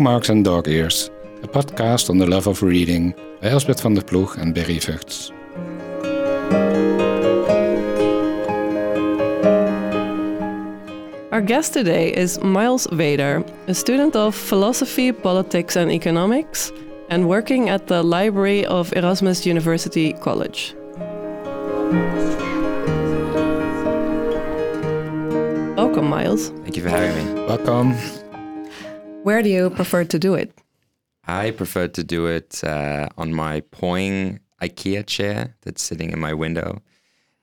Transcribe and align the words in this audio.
Bookmarks 0.00 0.30
and 0.30 0.42
Dog 0.42 0.66
Ears, 0.66 1.10
a 1.42 1.46
podcast 1.46 2.08
on 2.08 2.16
the 2.16 2.26
love 2.26 2.46
of 2.46 2.62
reading 2.62 3.12
by 3.42 3.48
Elsbeth 3.50 3.82
van 3.82 3.92
der 3.92 4.00
Ploeg 4.00 4.38
and 4.38 4.54
Berry 4.54 4.78
Vugts. 4.78 5.30
Our 11.32 11.42
guest 11.42 11.74
today 11.74 12.14
is 12.14 12.40
Miles 12.42 12.86
Weder, 12.86 13.44
a 13.68 13.74
student 13.74 14.16
of 14.16 14.34
philosophy, 14.34 15.12
politics, 15.12 15.76
and 15.76 15.92
economics, 15.92 16.72
and 17.10 17.28
working 17.28 17.68
at 17.68 17.86
the 17.86 18.02
library 18.02 18.64
of 18.64 18.94
Erasmus 18.96 19.44
University 19.44 20.14
College. 20.14 20.74
Welcome, 25.76 26.08
Miles. 26.08 26.48
Thank 26.62 26.78
you 26.78 26.82
for 26.82 26.88
having 26.88 27.34
me. 27.34 27.44
Welcome. 27.44 28.19
Where 29.22 29.42
do 29.42 29.48
you 29.48 29.70
prefer 29.70 30.04
to 30.04 30.18
do 30.18 30.34
it? 30.34 30.52
I 31.26 31.50
prefer 31.50 31.88
to 31.88 32.02
do 32.02 32.26
it 32.26 32.64
uh, 32.64 33.08
on 33.18 33.34
my 33.34 33.60
Poäng 33.60 34.38
IKEA 34.62 35.06
chair 35.06 35.54
that's 35.62 35.82
sitting 35.82 36.10
in 36.10 36.18
my 36.18 36.32
window 36.32 36.80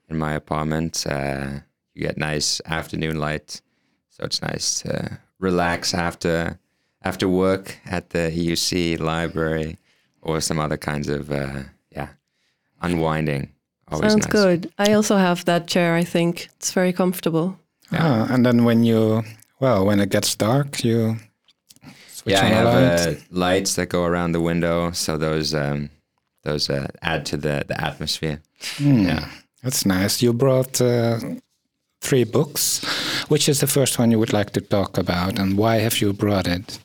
in 0.08 0.18
my 0.18 0.32
apartment. 0.32 1.06
Uh, 1.08 1.60
you 1.94 2.02
get 2.02 2.18
nice 2.18 2.60
afternoon 2.66 3.18
light, 3.20 3.60
so 4.10 4.24
it's 4.24 4.42
nice 4.42 4.80
to 4.82 5.18
relax 5.38 5.94
after 5.94 6.58
after 7.02 7.28
work 7.28 7.78
at 7.86 8.10
the 8.10 8.30
EUC 8.30 8.98
library 8.98 9.78
or 10.20 10.40
some 10.40 10.58
other 10.58 10.76
kinds 10.76 11.08
of 11.08 11.30
uh, 11.30 11.62
yeah 11.90 12.08
unwinding. 12.82 13.52
Always 13.90 14.12
Sounds 14.12 14.24
nice. 14.26 14.32
good. 14.32 14.72
I 14.78 14.92
also 14.92 15.16
have 15.16 15.44
that 15.44 15.66
chair, 15.66 15.94
I 15.94 16.04
think. 16.04 16.48
It's 16.56 16.72
very 16.72 16.92
comfortable. 16.92 17.56
Ah, 17.92 18.26
and 18.30 18.44
then 18.44 18.64
when 18.64 18.84
you, 18.84 19.22
well, 19.60 19.86
when 19.86 19.98
it 19.98 20.10
gets 20.10 20.34
dark, 20.34 20.84
you 20.84 21.16
switch 21.16 21.27
yeah, 22.30 22.42
I 22.42 22.48
have 22.48 22.66
uh, 22.66 23.14
lights 23.30 23.74
that 23.74 23.88
go 23.88 24.04
around 24.04 24.32
the 24.32 24.40
window, 24.40 24.92
so 24.92 25.16
those 25.16 25.54
um, 25.54 25.90
those 26.44 26.70
uh, 26.70 26.88
add 27.02 27.26
to 27.26 27.36
the 27.36 27.64
the 27.66 27.80
atmosphere. 27.80 28.40
Hmm, 28.76 29.06
yeah. 29.06 29.28
That's 29.62 29.84
nice. 29.84 30.22
You 30.22 30.32
brought 30.32 30.80
uh, 30.80 31.18
three 32.00 32.24
books. 32.24 32.84
Which 33.28 33.46
is 33.46 33.60
the 33.60 33.66
first 33.66 33.98
one 33.98 34.10
you 34.10 34.18
would 34.18 34.32
like 34.32 34.52
to 34.52 34.60
talk 34.60 34.96
about, 34.96 35.38
and 35.38 35.58
why 35.58 35.80
have 35.80 36.00
you 36.00 36.14
brought 36.14 36.46
it? 36.46 36.78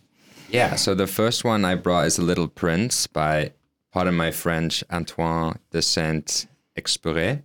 Yeah, 0.50 0.76
so 0.76 0.94
the 0.94 1.08
first 1.08 1.46
one 1.46 1.64
I 1.64 1.76
brought 1.76 2.06
is 2.06 2.18
A 2.18 2.22
Little 2.22 2.50
Prince 2.50 3.08
by, 3.08 3.54
pardon 3.94 4.16
my 4.16 4.32
French, 4.32 4.84
Antoine 4.92 5.58
de 5.72 5.82
Saint-Exupéry. 5.82 7.44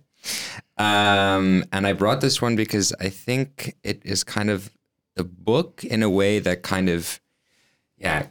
Um, 0.77 1.63
and 1.71 1.87
I 1.87 1.93
brought 1.93 2.19
this 2.19 2.41
one 2.41 2.57
because 2.57 2.93
I 2.99 3.07
think 3.07 3.77
it 3.83 4.01
is 4.03 4.25
kind 4.25 4.49
of 4.49 4.69
the 5.15 5.23
book 5.23 5.85
in 5.85 6.03
a 6.03 6.09
way 6.09 6.39
that 6.39 6.61
kind 6.61 6.89
of, 6.89 7.21
yeah, 7.99 8.27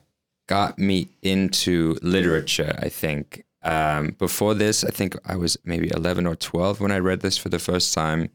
got 0.47 0.79
me 0.79 1.09
into 1.23 1.97
literature, 2.03 2.75
I 2.79 2.89
think. 2.89 3.45
Um, 3.63 4.15
before 4.19 4.55
this, 4.55 4.85
I 4.85 4.91
think 4.91 5.17
I 5.27 5.37
was 5.37 5.59
maybe 5.65 5.91
11 5.91 6.27
or 6.27 6.37
12 6.37 6.81
when 6.81 6.91
I 6.93 6.99
read 6.99 7.21
this 7.21 7.37
for 7.37 7.49
the 7.49 7.59
first 7.59 7.93
time. 7.93 8.31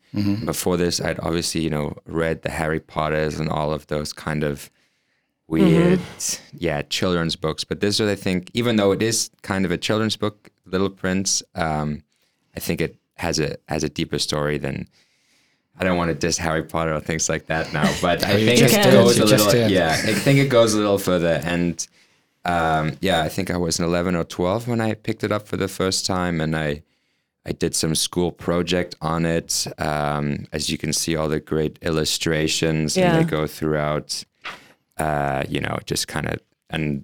Before 0.46 0.78
this, 0.78 1.02
I'd 1.02 1.20
obviously, 1.20 1.62
you 1.62 1.70
know, 1.70 1.96
read 2.06 2.42
the 2.44 2.52
Harry 2.52 2.80
Potters 2.80 3.40
and 3.40 3.50
all 3.50 3.72
of 3.74 3.88
those 3.88 4.14
kind 4.14 4.44
of 4.44 4.70
weird, 5.48 6.00
yeah, 6.54 6.82
children's 6.84 7.36
books. 7.36 7.64
But 7.64 7.80
this, 7.80 8.00
is 8.00 8.10
I 8.10 8.16
think, 8.16 8.52
even 8.54 8.76
though 8.76 8.92
it 8.92 9.02
is 9.02 9.32
kind 9.42 9.66
of 9.66 9.72
a 9.72 9.78
children's 9.78 10.18
book, 10.18 10.50
Little 10.66 10.90
Prince, 10.90 11.42
um, 11.56 12.04
I 12.56 12.60
think 12.60 12.82
it 12.82 12.98
has 13.16 13.40
a 13.40 13.58
has 13.68 13.84
a 13.84 13.90
deeper 13.90 14.20
story 14.20 14.58
than. 14.58 14.88
I 15.78 15.84
don't 15.84 15.98
want 15.98 16.10
to 16.10 16.16
diss 16.16 16.38
Harry 16.38 16.64
Potter 16.64 16.94
or 16.94 17.00
things 17.00 17.28
like 17.30 17.48
that 17.48 17.74
now, 17.74 17.92
but 18.02 18.24
I 18.24 18.36
think 18.46 18.62
it 18.62 18.92
goes 18.92 19.18
a 19.20 19.26
little. 19.26 19.70
Yeah, 19.70 19.92
I 19.92 20.14
think 20.14 20.40
it 20.40 20.50
goes 20.50 20.74
a 20.74 20.78
little 20.78 21.00
further, 21.00 21.42
and 21.44 21.86
um, 22.46 22.94
yeah, 23.02 23.24
I 23.24 23.30
think 23.30 23.50
I 23.50 23.58
was 23.58 23.80
11 23.80 24.16
or 24.16 24.24
12 24.24 24.68
when 24.68 24.82
I 24.82 24.94
picked 24.94 25.24
it 25.24 25.32
up 25.32 25.48
for 25.48 25.58
the 25.58 25.68
first 25.68 26.06
time, 26.06 26.40
and 26.42 26.56
I 26.56 26.84
I 27.46 27.52
did 27.52 27.76
some 27.76 27.96
school 27.96 28.32
project 28.32 28.96
on 29.02 29.26
it. 29.26 29.66
Um, 29.78 30.46
as 30.54 30.70
you 30.70 30.78
can 30.78 30.94
see, 30.94 31.16
all 31.16 31.28
the 31.28 31.40
great 31.40 31.80
illustrations, 31.82 32.96
Yeah. 32.96 33.18
and 33.18 33.26
they 33.26 33.30
go 33.30 33.48
throughout. 33.48 34.24
Uh, 34.98 35.44
you 35.50 35.60
know, 35.60 35.80
just 35.88 36.08
kind 36.08 36.28
of 36.28 36.40
and 36.70 37.04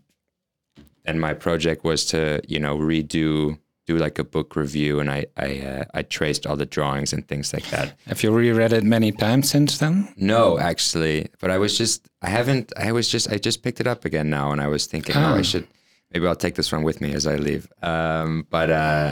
and 1.06 1.20
my 1.20 1.34
project 1.34 1.84
was 1.84 2.06
to 2.06 2.40
you 2.48 2.60
know 2.60 2.78
redo 2.78 3.58
do 3.90 3.98
like 4.06 4.20
a 4.20 4.24
book 4.24 4.56
review, 4.56 5.00
and 5.00 5.10
I 5.10 5.26
I 5.36 5.50
uh, 5.72 5.84
I 6.00 6.02
traced 6.04 6.46
all 6.48 6.58
the 6.58 6.66
drawings 6.78 7.14
and 7.14 7.28
things 7.28 7.54
like 7.54 7.68
that. 7.72 7.88
Have 8.08 8.24
you 8.24 8.32
reread 8.32 8.74
it 8.74 8.84
many 8.84 9.12
times 9.12 9.50
since 9.50 9.78
then? 9.78 10.08
No, 10.16 10.58
actually, 10.60 11.28
but 11.42 11.50
I 11.52 11.58
was 11.58 11.78
just 11.78 12.08
I 12.22 12.30
haven't 12.30 12.72
I 12.88 12.92
was 12.92 13.12
just 13.14 13.32
I 13.34 13.38
just 13.46 13.64
picked 13.64 13.80
it 13.82 13.88
up 13.88 14.06
again 14.06 14.30
now, 14.30 14.52
and 14.52 14.62
I 14.62 14.68
was 14.68 14.88
thinking, 14.88 15.16
oh, 15.18 15.20
Ah. 15.34 15.36
I 15.40 15.44
should 15.44 15.68
maybe 16.12 16.26
I'll 16.28 16.36
take 16.46 16.56
this 16.56 16.72
one 16.72 16.84
with 16.84 17.02
me 17.02 17.14
as 17.14 17.26
I 17.26 17.36
leave. 17.38 17.68
Um, 17.82 18.46
but 18.50 18.70
uh, 18.70 19.12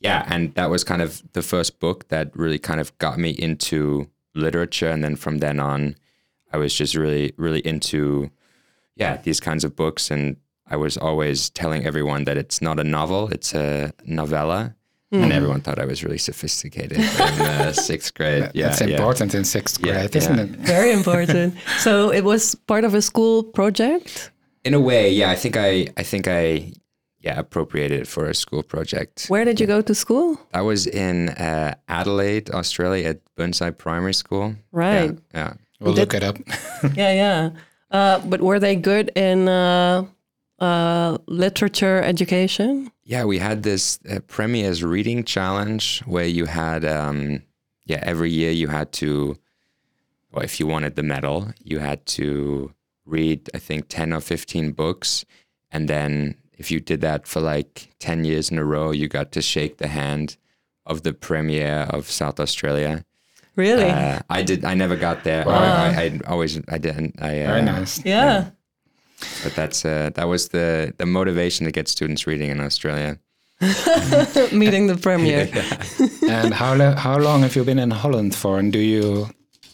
yeah, 0.00 0.24
and 0.28 0.54
that 0.54 0.70
was 0.70 0.84
kind 0.84 1.02
of 1.02 1.22
the 1.32 1.42
first 1.42 1.80
book 1.80 2.08
that 2.08 2.30
really 2.36 2.58
kind 2.58 2.80
of 2.80 2.92
got 2.98 3.18
me 3.18 3.30
into 3.30 4.06
literature, 4.34 4.90
and 4.92 5.02
then 5.02 5.16
from 5.16 5.38
then 5.38 5.58
on, 5.60 5.94
I 6.52 6.56
was 6.58 6.78
just 6.78 6.94
really 6.94 7.32
really 7.36 7.60
into 7.66 8.30
yeah 8.96 9.16
these 9.22 9.40
kinds 9.40 9.64
of 9.64 9.74
books, 9.76 10.10
and 10.10 10.36
I 10.70 10.76
was 10.76 10.96
always 10.96 11.50
telling 11.50 11.84
everyone 11.86 12.24
that 12.24 12.36
it's 12.36 12.60
not 12.60 12.78
a 12.78 12.84
novel, 12.84 13.28
it's 13.28 13.54
a 13.54 13.92
novella. 14.04 14.74
And 15.10 15.32
everyone 15.32 15.62
thought 15.62 15.78
I 15.78 15.86
was 15.86 16.04
really 16.04 16.18
sophisticated 16.18 16.98
in 16.98 17.04
uh, 17.40 17.72
sixth 17.90 18.12
grade. 18.12 18.50
Yeah, 18.52 18.68
That's 18.68 18.82
yeah. 18.82 18.88
important 18.88 19.34
in 19.34 19.42
sixth 19.42 19.80
Yeah, 19.82 19.92
grade, 19.92 20.14
isn't 20.14 20.36
yeah. 20.36 20.42
it? 20.44 20.50
Very 20.76 20.92
important. 20.92 21.54
so 21.78 22.12
it 22.12 22.24
was 22.24 22.54
part 22.54 22.84
of 22.84 22.92
a 22.92 23.00
school 23.00 23.42
project? 23.42 24.30
In 24.64 24.74
a 24.74 24.80
way, 24.80 25.10
yeah. 25.10 25.30
I 25.30 25.34
think 25.34 25.56
I, 25.56 25.86
I 25.96 26.02
think 26.02 26.28
I, 26.28 26.72
yeah, 27.20 27.38
appropriated 27.38 28.00
it 28.02 28.06
for 28.06 28.26
a 28.26 28.34
school 28.34 28.62
project. 28.62 29.28
Where 29.28 29.46
did 29.46 29.58
you 29.60 29.66
go 29.66 29.80
to 29.80 29.94
school? 29.94 30.38
I 30.52 30.60
was 30.60 30.86
in 30.86 31.30
uh, 31.30 31.74
Adelaide, 31.88 32.50
Australia, 32.50 33.08
at 33.08 33.20
Burnside 33.34 33.78
Primary 33.78 34.12
School. 34.12 34.56
Right. 34.72 35.12
Yeah. 35.12 35.18
yeah. 35.34 35.52
We'll 35.80 35.94
look 35.94 36.12
it 36.12 36.22
up. 36.22 36.36
yeah, 36.94 37.14
yeah. 37.14 37.50
Uh, 37.90 38.18
but 38.26 38.42
were 38.42 38.60
they 38.60 38.76
good 38.76 39.10
in 39.16 39.48
uh, 40.58 41.18
literature 41.26 42.02
education? 42.02 42.90
Yeah, 43.04 43.24
we 43.24 43.38
had 43.38 43.62
this 43.62 43.98
uh, 44.10 44.20
Premier's 44.26 44.82
Reading 44.84 45.24
Challenge 45.24 46.00
where 46.06 46.26
you 46.26 46.46
had, 46.46 46.84
um, 46.84 47.42
yeah, 47.86 48.00
every 48.02 48.30
year 48.30 48.50
you 48.50 48.68
had 48.68 48.92
to, 48.92 49.36
well, 50.32 50.44
if 50.44 50.60
you 50.60 50.66
wanted 50.66 50.96
the 50.96 51.02
medal, 51.02 51.52
you 51.62 51.78
had 51.78 52.04
to 52.06 52.72
read, 53.06 53.48
I 53.54 53.58
think, 53.58 53.88
10 53.88 54.12
or 54.12 54.20
15 54.20 54.72
books. 54.72 55.24
And 55.70 55.88
then 55.88 56.36
if 56.52 56.70
you 56.70 56.80
did 56.80 57.00
that 57.00 57.26
for 57.26 57.40
like 57.40 57.94
10 58.00 58.24
years 58.24 58.50
in 58.50 58.58
a 58.58 58.64
row, 58.64 58.90
you 58.90 59.08
got 59.08 59.32
to 59.32 59.42
shake 59.42 59.78
the 59.78 59.88
hand 59.88 60.36
of 60.84 61.02
the 61.02 61.12
Premier 61.12 61.86
of 61.90 62.10
South 62.10 62.40
Australia. 62.40 63.04
Really? 63.56 63.84
Uh, 63.90 64.20
I 64.30 64.42
did. 64.42 64.64
I 64.64 64.74
never 64.74 64.94
got 64.94 65.24
there. 65.24 65.46
I, 65.48 65.52
I, 65.52 66.02
I 66.04 66.20
always. 66.28 66.60
I 66.68 66.78
didn't. 66.78 67.16
I, 67.20 67.42
uh, 67.42 67.48
Very 67.48 67.62
nice. 67.62 68.04
yeah. 68.04 68.50
But 69.42 69.54
that's 69.54 69.84
uh, 69.84 70.10
that 70.14 70.28
was 70.28 70.48
the 70.48 70.94
the 70.98 71.06
motivation 71.06 71.66
to 71.66 71.72
get 71.72 71.88
students 71.88 72.26
reading 72.26 72.50
in 72.50 72.60
Australia. 72.60 73.18
Meeting 74.52 74.86
the 74.86 74.98
premier. 75.00 75.48
and 76.28 76.54
how 76.54 76.74
lo- 76.74 76.94
how 76.94 77.18
long 77.18 77.42
have 77.42 77.56
you 77.56 77.64
been 77.64 77.78
in 77.78 77.90
Holland 77.90 78.34
for? 78.34 78.58
And 78.58 78.72
do 78.72 78.78
you, 78.78 79.30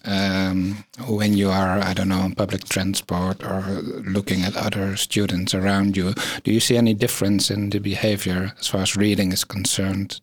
um, 0.07 0.85
when 1.07 1.35
you 1.35 1.51
are, 1.51 1.79
I 1.81 1.93
don't 1.93 2.09
know, 2.09 2.21
on 2.21 2.35
public 2.35 2.65
transport 2.65 3.45
or 3.45 3.61
looking 4.07 4.43
at 4.43 4.57
other 4.57 4.97
students 4.97 5.55
around 5.55 5.97
you, 5.99 6.15
do 6.45 6.51
you 6.51 6.61
see 6.61 6.79
any 6.79 6.95
difference 6.95 7.51
in 7.51 7.71
the 7.71 7.79
behavior 7.79 8.55
as 8.59 8.69
far 8.69 8.81
as 8.81 8.97
reading 8.97 9.33
is 9.33 9.45
concerned? 9.45 10.19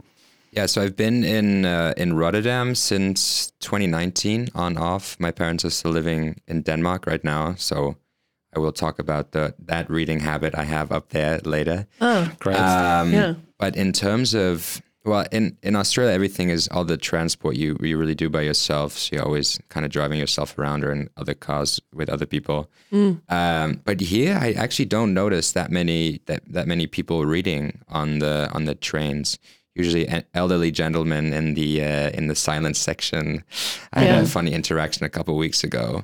Yeah, 0.51 0.65
so 0.65 0.81
I've 0.81 0.97
been 0.97 1.23
in 1.23 1.65
uh, 1.65 1.93
in 1.97 2.13
Rotterdam 2.13 2.73
since 2.75 3.53
2019 3.59 4.49
on 4.55 4.75
off. 4.75 5.17
My 5.19 5.31
parents 5.31 5.63
are 5.65 5.69
still 5.69 5.91
living 5.91 6.41
in 6.47 6.63
Denmark 6.63 7.05
right 7.05 7.23
now, 7.23 7.53
so 7.57 7.95
I 8.55 8.59
will 8.59 8.71
talk 8.73 8.99
about 8.99 9.31
the 9.31 9.53
that 9.67 9.89
reading 9.89 10.19
habit 10.19 10.53
I 10.55 10.63
have 10.65 10.91
up 10.91 11.09
there 11.09 11.39
later. 11.45 11.87
Oh, 12.01 12.29
Great. 12.39 12.57
Um, 12.57 13.13
Yeah. 13.13 13.33
But 13.57 13.75
in 13.75 13.91
terms 13.93 14.33
of 14.33 14.81
well, 15.03 15.25
in 15.31 15.57
in 15.63 15.75
Australia, 15.75 16.13
everything 16.13 16.49
is 16.49 16.67
all 16.67 16.85
the 16.85 16.97
transport 16.97 17.55
you 17.55 17.77
you 17.81 17.97
really 17.97 18.15
do 18.15 18.29
by 18.29 18.41
yourself. 18.41 18.97
So 18.97 19.15
you're 19.15 19.25
always 19.25 19.59
kind 19.69 19.85
of 19.85 19.91
driving 19.91 20.19
yourself 20.19 20.57
around 20.57 20.83
or 20.83 20.91
in 20.91 21.09
other 21.17 21.33
cars 21.33 21.79
with 21.93 22.09
other 22.09 22.25
people. 22.27 22.69
Um, 23.29 23.81
but 23.85 23.99
here, 24.01 24.37
I 24.39 24.51
actually 24.53 24.85
don't 24.85 25.13
notice 25.13 25.53
that 25.53 25.71
many 25.71 26.19
that 26.25 26.41
that 26.53 26.67
many 26.67 26.87
people 26.87 27.25
reading 27.25 27.79
on 27.87 28.19
the 28.19 28.49
on 28.53 28.65
the 28.65 28.75
trains. 28.75 29.39
Usually, 29.73 30.05
an 30.07 30.23
elderly 30.33 30.69
gentlemen 30.71 31.33
in 31.33 31.53
the 31.55 31.81
uh, 31.81 32.09
in 32.17 32.27
the 32.27 32.35
silent 32.35 32.75
section. 32.77 33.43
I 33.93 34.01
had 34.01 34.23
a 34.23 34.27
funny 34.27 34.51
interaction 34.53 35.05
a 35.05 35.09
couple 35.09 35.35
weeks 35.37 35.63
ago 35.63 36.03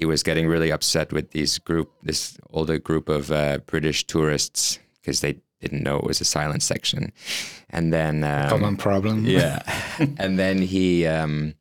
he 0.00 0.06
was 0.06 0.22
getting 0.22 0.48
really 0.48 0.72
upset 0.72 1.12
with 1.12 1.30
these 1.32 1.58
group, 1.58 1.92
this 2.02 2.38
older 2.50 2.78
group 2.78 3.10
of 3.10 3.30
uh, 3.30 3.58
British 3.66 4.06
tourists 4.06 4.78
because 4.94 5.20
they 5.20 5.36
didn't 5.60 5.82
know 5.82 5.98
it 5.98 6.04
was 6.04 6.22
a 6.22 6.24
silent 6.24 6.62
section, 6.62 7.12
and 7.68 7.92
then 7.92 8.24
um, 8.24 8.48
Common 8.48 8.76
problem. 8.78 9.26
yeah, 9.38 9.60
and 10.18 10.38
then 10.38 10.62
he 10.62 11.06
um, 11.06 11.54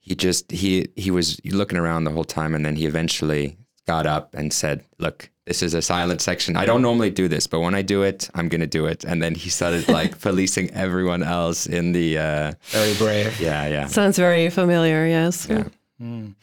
he 0.00 0.14
just 0.14 0.50
he 0.50 0.88
he 0.96 1.10
was 1.10 1.38
looking 1.44 1.76
around 1.78 2.04
the 2.04 2.10
whole 2.10 2.24
time, 2.24 2.54
and 2.54 2.64
then 2.64 2.74
he 2.74 2.86
eventually 2.86 3.58
got 3.86 4.06
up 4.06 4.34
and 4.34 4.50
said, 4.50 4.82
"Look, 4.98 5.28
this 5.44 5.62
is 5.62 5.74
a 5.74 5.82
silent 5.82 6.22
section. 6.22 6.56
I 6.56 6.64
don't 6.64 6.80
normally 6.80 7.10
do 7.10 7.28
this, 7.28 7.46
but 7.46 7.60
when 7.60 7.74
I 7.74 7.82
do 7.82 8.02
it, 8.02 8.30
I'm 8.34 8.48
gonna 8.48 8.66
do 8.66 8.86
it." 8.86 9.04
And 9.04 9.22
then 9.22 9.34
he 9.34 9.50
started 9.50 9.88
like 9.90 10.18
policing 10.26 10.70
everyone 10.70 11.22
else 11.22 11.66
in 11.66 11.92
the. 11.92 12.16
Uh, 12.16 12.52
Very 12.70 12.94
brave. 12.94 13.38
yeah, 13.38 13.68
yeah. 13.68 13.86
Sounds 13.88 14.16
very 14.16 14.48
familiar. 14.48 15.06
Yes. 15.06 15.46
Yeah. 15.50 15.64
Um, 16.00 16.36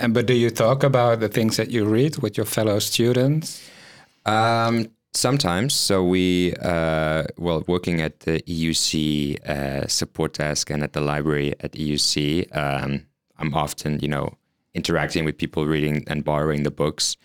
and 0.00 0.14
but 0.14 0.26
do 0.26 0.34
you 0.34 0.50
talk 0.50 0.82
about 0.82 1.20
the 1.20 1.28
things 1.28 1.56
that 1.56 1.70
you 1.70 1.84
read 1.84 2.18
with 2.18 2.36
your 2.36 2.46
fellow 2.46 2.78
students? 2.78 3.62
Um, 4.24 4.88
sometimes. 5.14 5.74
So 5.74 6.04
we, 6.04 6.54
uh, 6.62 7.24
well, 7.36 7.64
working 7.66 8.00
at 8.00 8.20
the 8.20 8.40
EUC 8.42 9.46
uh, 9.48 9.86
support 9.86 10.34
desk 10.34 10.70
and 10.70 10.82
at 10.82 10.92
the 10.92 11.00
library 11.00 11.54
at 11.60 11.72
EUC, 11.72 12.56
um, 12.56 13.06
I'm 13.38 13.54
often, 13.54 14.00
you 14.00 14.08
know, 14.08 14.34
interacting 14.74 15.24
with 15.24 15.36
people 15.36 15.66
reading 15.66 16.04
and 16.06 16.24
borrowing 16.24 16.62
the 16.62 16.70
books. 16.70 17.16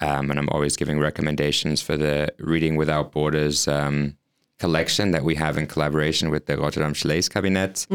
Um, 0.00 0.30
and 0.30 0.38
I'm 0.38 0.48
always 0.50 0.76
giving 0.76 0.98
recommendations 0.98 1.80
for 1.80 1.96
the 1.96 2.32
Reading 2.38 2.76
Without 2.76 3.12
Borders 3.12 3.68
um, 3.68 4.16
collection 4.58 5.12
that 5.12 5.24
we 5.24 5.34
have 5.34 5.56
in 5.58 5.66
collaboration 5.66 6.30
with 6.30 6.46
the 6.46 6.56
Rotterdamse 6.56 7.04
Leeskabinet. 7.04 7.86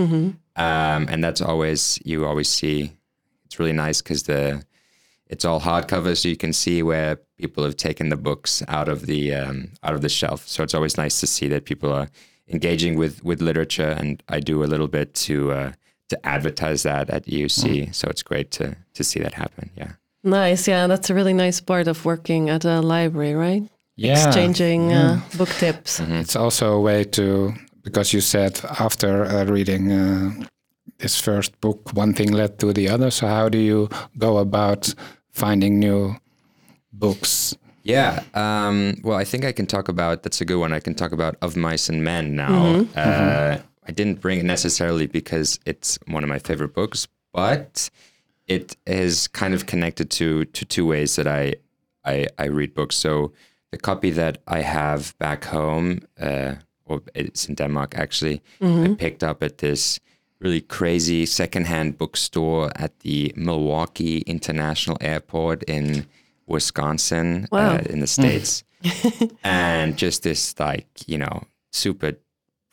Um, 0.55 1.07
and 1.09 1.23
that's 1.23 1.41
always, 1.41 1.99
you 2.05 2.25
always 2.25 2.49
see, 2.49 2.91
it's 3.49 3.57
really 3.57 3.73
nice 3.73 3.99
because 3.99 4.23
the, 4.23 4.63
it's 5.25 5.43
all 5.43 5.59
hardcover, 5.59 6.15
so 6.15 6.29
you 6.29 6.37
can 6.37 6.53
see 6.53 6.83
where 6.83 7.15
people 7.35 7.63
have 7.63 7.75
taken 7.75 8.09
the 8.09 8.15
books 8.15 8.61
out 8.67 8.87
of 8.87 9.07
the 9.07 9.33
um, 9.33 9.71
out 9.81 9.95
of 9.95 10.01
the 10.01 10.09
shelf. 10.09 10.47
So 10.47 10.61
it's 10.61 10.75
always 10.75 10.97
nice 10.97 11.19
to 11.21 11.27
see 11.27 11.47
that 11.47 11.65
people 11.65 11.91
are 11.91 12.09
engaging 12.47 12.95
with 12.95 13.23
with 13.23 13.41
literature, 13.41 13.95
and 13.99 14.21
I 14.29 14.39
do 14.39 14.63
a 14.63 14.69
little 14.69 14.87
bit 14.87 15.15
to 15.25 15.51
uh, 15.51 15.71
to 16.09 16.27
advertise 16.27 16.83
that 16.83 17.09
at 17.09 17.25
EUC. 17.25 17.95
So 17.95 18.07
it's 18.07 18.21
great 18.21 18.51
to 18.51 18.75
to 18.93 19.03
see 19.03 19.19
that 19.19 19.33
happen. 19.33 19.71
Yeah. 19.75 19.93
Nice. 20.23 20.67
Yeah, 20.67 20.85
that's 20.85 21.09
a 21.09 21.15
really 21.15 21.33
nice 21.33 21.59
part 21.59 21.87
of 21.87 22.05
working 22.05 22.51
at 22.51 22.65
a 22.65 22.81
library, 22.81 23.33
right? 23.33 23.63
Yeah. 23.95 24.27
Exchanging 24.27 24.93
uh, 24.93 25.21
book 25.37 25.49
tips. 25.49 25.99
It's 25.99 26.35
also 26.35 26.73
a 26.73 26.81
way 26.81 27.03
to 27.03 27.53
because 27.81 28.13
you 28.13 28.21
said 28.21 28.61
after 28.79 29.25
uh, 29.25 29.45
reading 29.45 29.91
uh, 29.91 30.45
this 30.99 31.19
first 31.19 31.59
book, 31.61 31.91
one 31.93 32.13
thing 32.13 32.31
led 32.31 32.59
to 32.59 32.73
the 32.73 32.89
other. 32.89 33.11
So 33.11 33.27
how 33.27 33.49
do 33.49 33.57
you 33.57 33.89
go 34.17 34.37
about 34.37 34.93
finding 35.31 35.79
new 35.79 36.15
books? 36.93 37.55
Yeah. 37.83 38.23
Um, 38.33 38.95
well, 39.03 39.17
I 39.17 39.23
think 39.25 39.45
I 39.45 39.51
can 39.51 39.65
talk 39.65 39.89
about 39.89 40.23
that's 40.23 40.41
a 40.41 40.45
good 40.45 40.59
one. 40.59 40.73
I 40.73 40.79
can 40.79 40.93
talk 40.93 41.11
about 41.11 41.35
Of 41.41 41.55
Mice 41.55 41.89
and 41.89 42.03
Men 42.03 42.35
now. 42.35 42.85
Uh, 42.95 43.57
I 43.87 43.91
didn't 43.91 44.21
bring 44.21 44.39
it 44.39 44.45
necessarily 44.45 45.07
because 45.07 45.59
it's 45.65 45.97
one 46.07 46.23
of 46.23 46.29
my 46.29 46.39
favorite 46.39 46.73
books, 46.73 47.07
but 47.33 47.89
it 48.47 48.75
is 48.85 49.27
kind 49.27 49.53
of 49.53 49.65
connected 49.65 50.09
to 50.11 50.45
to 50.45 50.65
two 50.65 50.85
ways 50.85 51.15
that 51.15 51.27
I 51.27 51.55
I, 52.05 52.27
I 52.37 52.45
read 52.45 52.73
books. 52.73 52.95
So 52.97 53.31
the 53.71 53.77
copy 53.77 54.11
that 54.11 54.37
I 54.47 54.61
have 54.61 55.17
back 55.17 55.45
home, 55.45 55.99
uh, 56.19 56.55
or 56.85 57.01
it's 57.15 57.47
in 57.49 57.55
Denmark 57.55 57.95
actually, 57.97 58.41
I 58.61 58.95
picked 58.97 59.23
up 59.23 59.43
at 59.43 59.57
this 59.57 59.99
really 60.39 60.61
crazy 60.61 61.25
secondhand 61.25 61.97
bookstore 61.97 62.71
at 62.75 62.97
the 62.99 63.33
Milwaukee 63.35 64.19
International 64.19 64.97
Airport 65.01 65.63
in 65.63 66.05
Wisconsin, 66.47 67.47
Wow. 67.51 67.75
uh, 67.75 67.81
in 67.89 67.99
the 67.99 68.07
States. 68.07 68.63
and 69.43 69.97
just 69.97 70.23
this, 70.23 70.57
like, 70.59 70.87
you 71.07 71.17
know, 71.17 71.43
super 71.71 72.13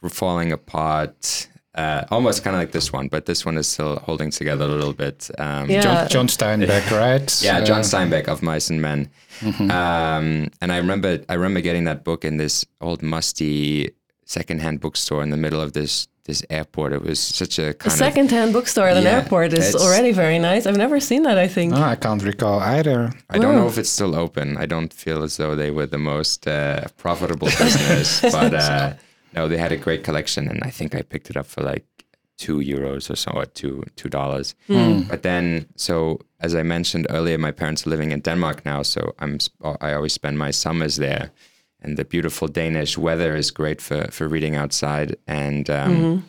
falling 0.09 0.53
apart, 0.53 1.49
uh, 1.75 2.05
almost 2.13 2.45
kind 2.45 2.55
of 2.55 2.61
like 2.63 2.71
this 2.71 2.93
one, 2.93 3.09
but 3.09 3.27
this 3.27 3.45
one 3.45 3.59
is 3.59 3.67
still 3.67 3.97
holding 3.97 4.31
together 4.31 4.65
a 4.65 4.69
little 4.69 4.93
bit. 4.93 5.29
Um, 5.39 5.69
Yeah. 5.69 5.81
John, 5.83 6.09
John 6.09 6.27
Steinbeck, 6.29 6.91
right? 6.97 7.43
yeah, 7.43 7.61
John 7.65 7.81
Uh, 7.81 7.83
Steinbeck 7.83 8.29
of 8.29 8.41
Mice 8.43 8.71
and 8.71 8.81
Men. 8.81 9.11
Um, 9.43 10.49
and 10.61 10.73
I 10.73 10.77
remember, 10.79 11.21
I 11.29 11.35
remember 11.35 11.61
getting 11.61 11.85
that 11.85 12.05
book 12.05 12.25
in 12.25 12.37
this 12.37 12.65
old 12.81 13.03
musty 13.03 13.91
secondhand 14.25 14.81
bookstore 14.81 15.23
in 15.23 15.31
the 15.31 15.37
middle 15.37 15.61
of 15.61 15.73
this 15.73 16.07
this 16.27 16.43
airport. 16.51 16.93
It 16.93 17.03
was 17.03 17.19
such 17.21 17.59
a 17.59 17.69
A 17.69 17.75
kind 17.75 17.93
of 17.93 17.99
second-hand 17.99 18.53
bookstore 18.53 18.89
at 18.91 18.97
an 18.97 19.07
airport 19.07 19.53
is 19.53 19.75
already 19.77 20.13
very 20.13 20.39
nice. 20.39 20.67
I've 20.69 20.77
never 20.77 21.01
seen 21.01 21.23
that. 21.23 21.39
I 21.39 21.49
think. 21.49 21.73
oh, 21.75 21.83
I 21.83 21.97
can't 21.97 22.23
recall 22.23 22.61
either. 22.61 23.13
I 23.35 23.39
don't 23.39 23.55
know 23.55 23.67
if 23.69 23.79
it's 23.79 23.91
still 23.91 24.15
open. 24.15 24.57
I 24.65 24.67
don't 24.67 24.93
feel 24.93 25.23
as 25.23 25.37
though 25.37 25.57
they 25.57 25.71
were 25.71 25.87
the 25.87 25.99
most 25.99 26.47
uh, 26.47 26.81
profitable 26.97 27.49
business, 27.49 28.21
but 28.33 28.53
uh, 28.55 28.93
no, 29.37 29.49
they 29.49 29.59
had 29.59 29.73
a 29.73 29.77
great 29.77 30.03
collection, 30.05 30.49
and 30.49 30.61
I 30.69 30.71
think 30.71 30.95
I 30.95 31.03
picked 31.03 31.31
it 31.31 31.37
up 31.37 31.47
for 31.47 31.63
like 31.73 31.85
two 32.39 32.59
euros 32.59 33.11
or 33.11 33.17
so, 33.17 33.31
or 33.35 33.47
two 33.47 33.83
two 33.97 34.09
dollars. 34.09 34.55
But 35.11 35.23
then, 35.23 35.67
so 35.77 36.19
as 36.41 36.55
I 36.55 36.63
mentioned 36.63 37.07
earlier, 37.11 37.39
my 37.39 37.53
parents 37.53 37.87
are 37.87 37.91
living 37.91 38.13
in 38.13 38.21
Denmark 38.21 38.65
now, 38.65 38.83
so 38.83 39.01
I'm 39.19 39.39
I 39.81 39.95
always 39.95 40.13
spend 40.13 40.39
my 40.39 40.53
summers 40.53 40.97
there, 40.97 41.31
and 41.87 41.97
the 41.97 42.05
beautiful 42.05 42.49
Danish 42.49 42.99
weather 42.99 43.37
is 43.37 43.51
great 43.51 43.81
for 43.81 44.09
for 44.11 44.29
reading 44.29 44.57
outside. 44.57 45.17
And 45.27 45.71
um, 45.71 46.25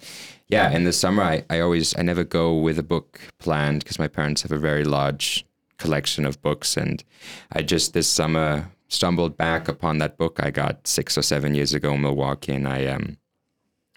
yeah, 0.47 0.69
in 0.71 0.83
the 0.85 0.93
summer, 0.93 1.23
I, 1.23 1.43
I 1.49 1.59
always 1.59 1.97
I 1.97 2.01
never 2.03 2.23
go 2.23 2.55
with 2.55 2.79
a 2.79 2.83
book 2.83 3.19
planned 3.39 3.79
because 3.79 3.99
my 3.99 4.07
parents 4.07 4.43
have 4.43 4.51
a 4.51 4.57
very 4.57 4.83
large 4.83 5.45
collection 5.77 6.25
of 6.25 6.41
books, 6.41 6.77
and 6.77 7.03
I 7.51 7.61
just 7.61 7.93
this 7.93 8.07
summer 8.07 8.69
stumbled 8.89 9.35
back 9.35 9.67
upon 9.67 9.97
that 9.97 10.17
book 10.17 10.39
I 10.41 10.49
got 10.49 10.87
six 10.87 11.17
or 11.17 11.21
seven 11.21 11.53
years 11.55 11.73
ago 11.73 11.93
in 11.93 12.01
Milwaukee, 12.01 12.53
and 12.53 12.67
I 12.67 12.85
um 12.85 13.17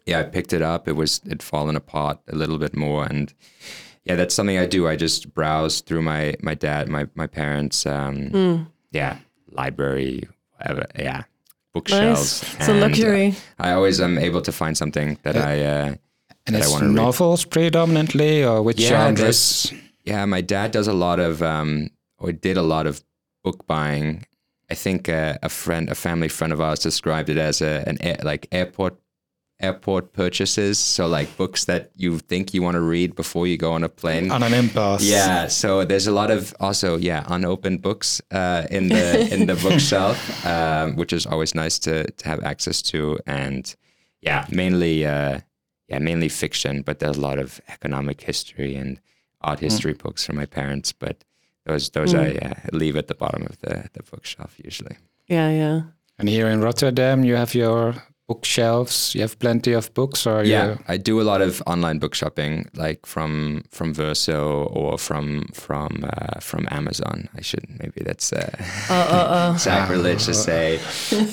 yeah 0.07 0.21
I 0.21 0.25
picked 0.25 0.53
it 0.53 0.63
up. 0.63 0.89
It 0.89 0.97
was 0.97 1.21
it 1.27 1.43
fallen 1.43 1.77
apart 1.77 2.19
a 2.29 2.35
little 2.35 2.59
bit 2.59 2.75
more, 2.75 3.05
and 3.05 3.33
yeah, 4.05 4.17
that's 4.17 4.35
something 4.35 4.59
I 4.59 4.67
do. 4.67 4.89
I 4.89 4.97
just 4.97 5.33
browse 5.35 5.83
through 5.83 6.03
my 6.03 6.35
my 6.43 6.55
dad, 6.55 6.89
my 6.89 7.07
my 7.15 7.27
parents, 7.27 7.87
um, 7.87 8.31
yeah, 8.91 9.19
library, 9.53 10.29
whatever, 10.57 10.87
yeah, 10.99 11.23
bookshelves. 11.73 12.43
Nice. 12.43 12.55
It's 12.55 12.69
a 12.69 12.75
luxury. 12.75 13.35
I 13.59 13.73
always 13.73 14.01
am 14.01 14.19
able 14.19 14.43
to 14.43 14.53
find 14.53 14.77
something 14.77 15.19
that 15.23 15.37
I 15.37 15.63
uh, 15.65 15.95
And 16.47 16.55
that 16.57 16.63
I 16.63 16.65
it's 16.65 16.71
want 16.73 16.83
to 16.83 16.89
read. 16.89 16.95
novels 16.97 17.45
predominantly, 17.45 18.45
or 18.45 18.63
which 18.63 18.81
Yeah, 18.81 18.89
genres? 19.15 19.73
Yeah, 20.05 20.25
my 20.27 20.41
dad 20.41 20.73
does 20.73 20.89
a 20.89 20.93
lot 20.95 21.21
of, 21.21 21.43
um, 21.43 21.91
or 22.19 22.33
did 22.33 22.57
a 22.57 22.63
lot 22.63 22.87
of 22.87 23.03
book 23.45 23.67
buying. 23.67 24.25
I 24.71 24.75
think 24.75 25.09
uh, 25.09 25.37
a 25.43 25.49
friend, 25.49 25.89
a 25.91 25.95
family 25.95 26.29
friend 26.29 26.53
of 26.53 26.61
ours, 26.61 26.79
described 26.81 27.29
it 27.29 27.37
as 27.39 27.61
a 27.61 27.83
an 27.87 27.97
air, 28.01 28.17
like 28.23 28.47
airport 28.53 28.95
airport 29.61 30.13
purchases. 30.13 30.79
So 30.79 31.07
like 31.07 31.37
books 31.37 31.65
that 31.67 31.91
you 31.97 32.19
think 32.19 32.55
you 32.55 32.63
want 32.63 32.75
to 32.75 32.81
read 32.81 33.15
before 33.15 33.47
you 33.47 33.57
go 33.57 33.73
on 33.73 33.85
a 33.85 33.89
plane. 33.89 34.31
On 34.31 34.43
an 34.43 34.55
impulse. 34.55 35.03
Yeah, 35.03 35.49
so 35.49 35.85
there's 35.85 36.07
a 36.07 36.13
lot 36.13 36.31
of 36.31 36.55
also 36.61 36.97
yeah 36.97 37.25
unopened 37.29 37.83
books 37.83 38.21
uh, 38.31 38.67
in 38.71 38.89
the 38.89 39.29
in 39.35 39.47
the 39.47 39.55
bookshelf, 39.55 40.47
um, 40.47 40.97
which 40.97 41.13
is 41.13 41.27
always 41.27 41.55
nice 41.55 41.79
to 41.81 42.11
to 42.11 42.29
have 42.29 42.43
access 42.43 42.83
to, 42.83 43.19
and 43.27 43.75
yeah, 44.21 44.47
mainly 44.51 45.07
uh, 45.07 45.41
yeah 45.89 45.99
mainly 45.99 46.29
fiction, 46.29 46.83
but 46.83 46.99
there's 46.99 47.17
a 47.17 47.21
lot 47.21 47.39
of 47.39 47.61
economic 47.69 48.21
history 48.23 48.75
and 48.75 49.01
art 49.41 49.61
history 49.61 49.95
books 49.95 50.27
from 50.27 50.37
my 50.37 50.47
parents, 50.47 50.93
but 50.93 51.25
those 51.67 51.91
those 51.91 52.15
I 52.15 52.33
uh, 52.33 52.55
leave 52.73 52.97
at 52.97 53.07
the 53.09 53.15
bottom 53.15 53.43
of 53.43 53.59
the 53.61 53.89
the 53.93 54.03
bookshelf 54.03 54.57
usually. 54.63 54.97
Yeah, 55.27 55.51
yeah. 55.51 55.83
And 56.19 56.29
here 56.29 56.49
in 56.49 56.61
Rotterdam, 56.61 57.25
you 57.25 57.37
have 57.37 57.55
your 57.55 57.95
bookshelves. 58.31 59.13
You 59.15 59.23
have 59.23 59.37
plenty 59.39 59.73
of 59.73 59.93
books, 59.95 60.27
or 60.27 60.45
Yeah, 60.45 60.67
you, 60.69 60.79
I 60.95 60.97
do 60.99 61.21
a 61.21 61.27
lot 61.33 61.43
of 61.43 61.63
online 61.67 61.99
book 61.99 62.15
shopping, 62.15 62.71
like 62.75 63.07
from 63.07 63.63
from 63.71 63.93
Verso 63.93 64.69
or 64.71 64.99
from 64.99 65.47
from 65.53 66.05
uh, 66.05 66.39
from 66.41 66.69
Amazon. 66.71 67.29
I 67.39 67.43
should 67.43 67.67
maybe 67.81 68.01
that's 68.07 68.33
uh, 68.33 68.51
Uh, 68.89 68.95
uh, 68.95 69.35
uh. 69.37 69.57
sacrilege 69.69 70.25
to 70.27 70.35
say. 70.35 70.79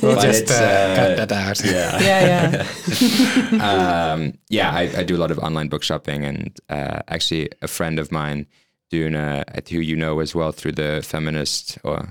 we'll 0.01 0.15
but 0.15 0.21
just 0.21 0.49
uh, 0.49 0.55
uh, 0.55 0.95
cut 0.95 1.11
that 1.17 1.31
out. 1.31 1.59
Yeah. 1.63 1.97
Yeah, 2.07 2.23
yeah. 2.31 3.69
um, 3.69 4.33
yeah, 4.49 4.69
I, 4.71 4.83
I 4.99 5.03
do 5.03 5.15
a 5.15 5.21
lot 5.23 5.31
of 5.31 5.39
online 5.39 5.69
book 5.69 5.83
shopping, 5.83 6.25
and 6.25 6.57
uh, 6.69 6.99
actually, 7.07 7.49
a 7.61 7.67
friend 7.67 7.99
of 7.99 8.11
mine, 8.11 8.47
Duna, 8.91 9.43
who 9.69 9.79
you 9.79 9.95
know 9.95 10.19
as 10.19 10.33
well 10.33 10.51
through 10.51 10.73
the 10.73 11.01
feminist 11.03 11.77
or 11.83 12.07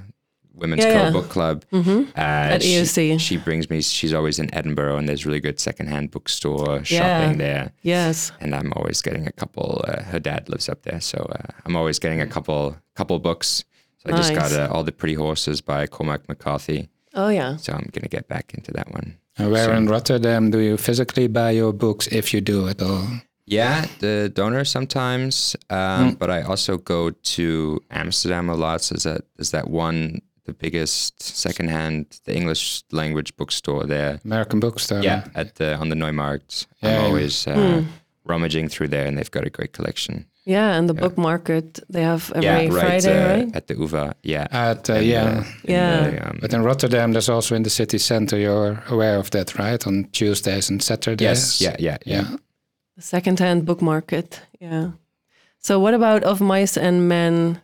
women's 0.56 0.84
Yeah, 0.84 0.92
co 0.92 0.98
yeah. 1.04 1.10
book 1.10 1.28
club, 1.28 1.64
hmm 1.70 2.02
uh, 2.16 2.54
At 2.54 2.62
she, 2.62 3.18
she 3.18 3.36
brings 3.36 3.68
me. 3.70 3.80
She's 3.82 4.14
always 4.14 4.38
in 4.38 4.52
Edinburgh, 4.54 4.96
and 4.98 5.08
there's 5.08 5.24
really 5.26 5.40
good 5.40 5.60
secondhand 5.60 6.10
bookstore 6.10 6.76
Yeah. 6.78 6.82
shopping 7.00 7.38
there. 7.38 7.72
Yes. 7.82 8.32
And 8.40 8.54
I'm 8.54 8.72
always 8.74 9.02
getting 9.02 9.26
a 9.26 9.32
couple. 9.32 9.84
Uh, 9.86 10.02
her 10.02 10.18
dad 10.20 10.48
lives 10.48 10.68
up 10.68 10.82
there, 10.82 11.00
so 11.00 11.18
uh, 11.18 11.52
I'm 11.64 11.76
always 11.76 11.98
getting 11.98 12.20
a 12.20 12.26
couple 12.26 12.76
couple 12.94 13.18
books. 13.18 13.64
So 13.98 14.12
I 14.12 14.16
just 14.16 14.34
got 14.34 14.52
uh, 14.52 14.68
all 14.72 14.84
the 14.84 14.92
Pretty 14.92 15.14
Horses 15.14 15.60
by 15.60 15.86
Cormac 15.86 16.28
McCarthy. 16.28 16.88
Oh, 17.14 17.28
yeah. 17.28 17.56
So 17.56 17.72
I'm 17.72 17.88
gonna 17.92 18.08
get 18.08 18.28
back 18.28 18.52
into 18.54 18.72
that 18.72 18.92
one. 18.92 19.16
And 19.38 19.50
where 19.52 19.64
So- 19.66 19.72
in 19.76 19.86
Rotterdam 19.86 20.50
do 20.50 20.58
you 20.58 20.76
physically 20.76 21.28
buy 21.28 21.50
your 21.52 21.72
books, 21.72 22.06
if 22.08 22.32
you 22.34 22.40
do 22.40 22.68
at 22.68 22.80
all? 22.82 23.06
Yeah, 23.48 23.86
the 24.00 24.28
Donner 24.34 24.64
sometimes, 24.64 25.54
um, 25.70 26.14
but 26.14 26.30
I 26.30 26.42
also 26.42 26.78
go 26.78 27.10
to 27.10 27.80
Amsterdam 27.90 28.48
a 28.48 28.54
lot. 28.56 28.82
So 28.82 28.94
there's 28.94 29.04
that 29.04 29.22
there's 29.36 29.50
that 29.52 29.68
one, 29.70 30.20
the 30.46 30.52
biggest 30.52 31.22
secondhand, 31.22 32.20
the 32.24 32.34
English 32.34 32.82
language 32.92 33.36
bookstore 33.36 33.84
there. 33.86 34.20
American 34.24 34.60
bookstore. 34.60 35.02
Yeah, 35.04 35.24
at 35.34 35.54
the 35.56 35.74
on 35.76 35.88
the 35.88 35.96
Nieuwmarkt. 35.96 36.66
Yeah. 36.82 36.98
I'm 36.98 37.04
always 37.04 37.46
uh, 37.46 37.82
rummaging 38.24 38.68
through 38.68 38.88
there, 38.88 39.06
and 39.06 39.16
they've 39.18 39.30
got 39.30 39.46
a 39.46 39.50
great 39.50 39.72
collection. 39.72 40.26
Yeah, 40.48 40.78
and 40.78 40.88
the 40.88 40.94
book 40.94 41.16
market 41.18 41.80
they 41.92 42.02
have 42.02 42.30
every 42.34 42.44
yeah, 42.44 42.58
right, 42.58 42.72
Friday, 42.72 43.24
uh, 43.24 43.36
right? 43.36 43.56
at 43.56 43.66
the 43.66 43.74
UVA. 43.74 44.12
Yeah, 44.22 44.46
At, 44.52 44.88
uh, 44.90 44.94
And, 44.94 45.06
yeah. 45.06 45.38
in 45.64 45.74
Yeah. 45.74 46.10
the, 46.10 46.28
um, 46.28 46.38
But 46.40 46.52
in 46.52 46.62
Rotterdam, 46.62 47.12
there's 47.12 47.28
also 47.28 47.56
in 47.56 47.62
the 47.64 47.70
city 47.70 47.98
center. 47.98 48.38
You're 48.38 48.80
aware 48.88 49.18
of 49.18 49.30
that, 49.30 49.58
right? 49.58 49.84
On 49.86 50.04
Tuesdays 50.12 50.70
and 50.70 50.80
Saturdays. 50.82 51.20
yes, 51.20 51.60
yeah, 51.60 51.76
yeah, 51.78 51.96
yeah. 52.06 52.22
yeah. 52.30 52.36
The 52.96 53.02
secondhand 53.02 53.64
book 53.64 53.82
market. 53.82 54.40
Yeah. 54.60 54.90
So, 55.58 55.80
what 55.80 55.94
about 55.94 56.22
Of 56.22 56.40
Mice 56.40 56.76
and 56.80 57.08
Men 57.08 57.60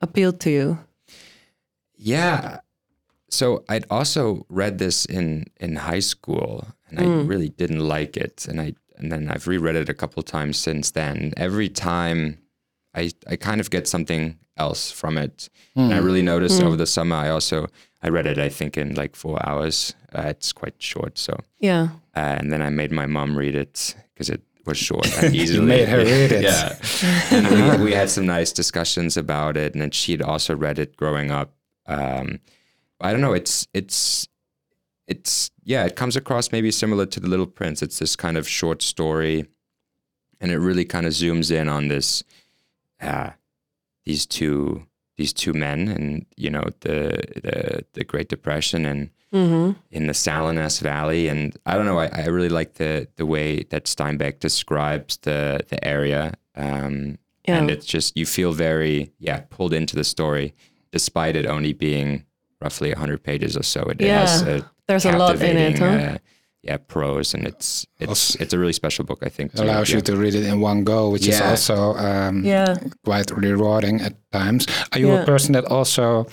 appealed 0.00 0.38
to 0.40 0.50
you? 0.50 0.78
Yeah. 1.98 2.60
So 3.30 3.64
I'd 3.68 3.84
also 3.90 4.46
read 4.48 4.78
this 4.78 5.04
in 5.04 5.44
in 5.60 5.76
high 5.76 6.00
school, 6.00 6.66
and 6.88 6.98
I 7.00 7.04
really 7.26 7.50
didn't 7.50 7.80
like 7.86 8.16
it, 8.16 8.46
and 8.48 8.60
I 8.60 8.74
and 8.96 9.12
then 9.12 9.28
I've 9.30 9.46
reread 9.46 9.76
it 9.76 9.88
a 9.90 9.94
couple 9.94 10.22
times 10.22 10.56
since 10.56 10.92
then. 10.92 11.32
Every 11.36 11.68
time, 11.68 12.38
I 12.94 13.10
I 13.30 13.36
kind 13.36 13.60
of 13.60 13.68
get 13.70 13.86
something 13.86 14.38
else 14.56 14.90
from 14.90 15.18
it, 15.18 15.50
and 15.76 15.92
I 15.92 15.98
really 15.98 16.22
noticed 16.22 16.62
over 16.62 16.76
the 16.76 16.86
summer. 16.86 17.16
I 17.16 17.28
also 17.28 17.66
I 18.02 18.08
read 18.08 18.26
it 18.26 18.38
I 18.38 18.48
think 18.48 18.78
in 18.78 18.94
like 18.94 19.14
four 19.16 19.38
hours. 19.46 19.94
Uh, 20.14 20.28
it's 20.28 20.52
quite 20.52 20.80
short, 20.82 21.18
so 21.18 21.36
Yeah. 21.60 21.88
uh, 22.16 22.36
and 22.40 22.50
then 22.50 22.62
I 22.62 22.70
made 22.70 22.92
my 22.92 23.04
mom 23.06 23.36
read 23.36 23.54
it 23.54 23.94
because 24.14 24.30
it 24.30 24.40
was 24.64 24.78
short 24.78 25.06
and 25.22 25.34
easily. 25.42 25.66
made 25.66 25.88
her 25.88 25.98
read 25.98 26.32
it. 26.32 26.42
Yeah, 26.48 26.76
and 27.30 27.78
we, 27.80 27.84
we 27.90 27.92
had 27.92 28.08
some 28.08 28.24
nice 28.24 28.52
discussions 28.52 29.18
about 29.18 29.56
it, 29.58 29.74
and 29.74 29.82
then 29.82 29.90
she'd 29.90 30.22
also 30.22 30.56
read 30.56 30.78
it 30.78 30.96
growing 30.96 31.30
up. 31.30 31.52
Um, 31.88 32.38
I 33.00 33.10
don't 33.12 33.20
know. 33.20 33.32
It's 33.32 33.66
it's 33.74 34.28
it's 35.06 35.50
yeah. 35.64 35.84
It 35.84 35.96
comes 35.96 36.16
across 36.16 36.52
maybe 36.52 36.70
similar 36.70 37.06
to 37.06 37.20
the 37.20 37.28
Little 37.28 37.46
Prince. 37.46 37.82
It's 37.82 37.98
this 37.98 38.16
kind 38.16 38.36
of 38.36 38.46
short 38.48 38.82
story, 38.82 39.46
and 40.40 40.52
it 40.52 40.58
really 40.58 40.84
kind 40.84 41.06
of 41.06 41.12
zooms 41.12 41.50
in 41.50 41.68
on 41.68 41.88
this 41.88 42.22
uh, 43.00 43.30
these 44.04 44.26
two 44.26 44.86
these 45.16 45.32
two 45.32 45.52
men, 45.52 45.88
and 45.88 46.26
you 46.36 46.50
know 46.50 46.64
the 46.80 47.22
the 47.42 47.84
the 47.94 48.04
Great 48.04 48.28
Depression 48.28 48.84
and 48.86 49.10
Mm-hmm. 49.30 49.78
in 49.90 50.06
the 50.06 50.14
Salinas 50.14 50.80
Valley, 50.80 51.28
and 51.28 51.54
I 51.66 51.74
don't 51.74 51.84
know. 51.84 51.98
I, 51.98 52.06
I 52.06 52.26
really 52.28 52.48
like 52.48 52.74
the 52.76 53.08
the 53.16 53.26
way 53.26 53.62
that 53.64 53.84
Steinbeck 53.84 54.40
describes 54.40 55.18
the 55.18 55.60
the 55.68 55.86
area, 55.86 56.32
um, 56.56 57.18
Yeah. 57.46 57.58
and 57.58 57.70
it's 57.70 57.84
just 57.84 58.16
you 58.16 58.24
feel 58.24 58.52
very 58.52 59.12
yeah 59.18 59.40
pulled 59.50 59.74
into 59.74 59.96
the 59.96 60.04
story, 60.04 60.54
despite 60.92 61.36
it 61.36 61.46
only 61.46 61.72
being 61.72 62.24
roughly 62.60 62.92
hundred 62.92 63.22
pages 63.22 63.56
or 63.56 63.62
so. 63.62 63.82
It, 63.82 64.00
it 64.00 64.10
has 64.10 64.42
a 64.42 64.68
There's 64.86 65.04
a 65.04 65.12
lot 65.16 65.40
in 65.42 65.56
it, 65.56 65.78
huh? 65.78 65.84
uh, 65.86 66.18
yeah, 66.62 66.76
prose, 66.78 67.34
and 67.34 67.46
it's 67.46 67.86
it's 68.00 68.08
Also- 68.08 68.38
it's 68.42 68.52
a 68.54 68.58
really 68.58 68.72
special 68.72 69.04
book. 69.04 69.18
I 69.22 69.28
think 69.30 69.54
It 69.54 69.60
allows 69.60 69.90
you 69.90 70.00
to 70.00 70.16
read 70.16 70.34
it 70.34 70.44
in 70.44 70.60
one 70.60 70.84
go, 70.84 71.10
which 71.10 71.26
is 71.28 71.40
also 71.40 71.94
um, 71.94 72.44
Yeah. 72.44 72.76
quite 73.04 73.30
rewarding 73.30 74.00
at 74.00 74.14
times. 74.32 74.66
Are 74.92 74.98
you 75.00 75.08
Yeah. 75.08 75.22
a 75.22 75.24
person 75.24 75.52
that 75.52 75.64
also 75.70 76.26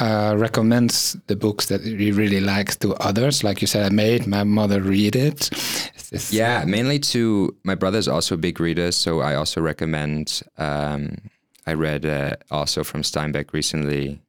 uh, 0.00 0.34
recommends 0.38 1.16
the 1.26 1.36
books 1.36 1.66
that 1.66 1.80
he 1.82 2.12
really 2.12 2.40
likes 2.40 2.76
to 2.76 2.94
others? 2.96 3.42
Like 3.42 3.60
you 3.62 3.66
said, 3.66 3.86
I 3.86 3.94
made 3.94 4.26
my 4.26 4.44
mother 4.44 4.80
read 4.80 5.16
it. 5.16 5.50
Yeah, 6.30 6.64
mainly 6.66 6.98
to 7.12 7.56
my 7.64 7.74
brother's 7.74 8.06
also 8.08 8.34
a 8.34 8.38
big 8.38 8.60
reader, 8.60 8.92
so 8.92 9.20
I 9.20 9.34
also 9.34 9.60
recommend. 9.60 10.42
Um, 10.58 11.16
I 11.66 11.72
read 11.74 12.04
uh, 12.06 12.36
also 12.50 12.84
from 12.84 13.02
Steinbeck 13.02 13.52
recently, 13.52 14.20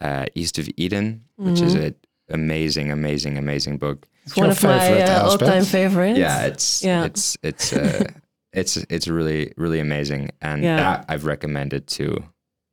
uh, 0.00 0.26
East 0.34 0.58
of 0.58 0.68
Eden, 0.76 1.24
which 1.36 1.60
is 1.60 1.74
an 1.74 1.94
amazing, 2.28 2.90
amazing, 2.90 3.38
amazing 3.38 3.78
book. 3.78 4.06
It's 4.24 4.36
one 4.36 4.50
of 4.50 4.62
my 4.62 5.02
uh, 5.02 5.28
all-time 5.28 5.64
favorites. 5.64 6.18
Yeah, 6.18 6.46
it's 6.46 6.82
Yeah. 6.84 7.04
it's 7.04 7.36
it's 7.42 7.72
uh, 7.72 8.04
it's 8.52 8.76
it's 8.88 9.08
really 9.08 9.52
really 9.56 9.80
amazing, 9.80 10.30
and 10.40 10.62
Yeah. 10.62 10.76
that 10.76 11.04
I've 11.08 11.24
recommended 11.24 11.86
to 11.98 12.22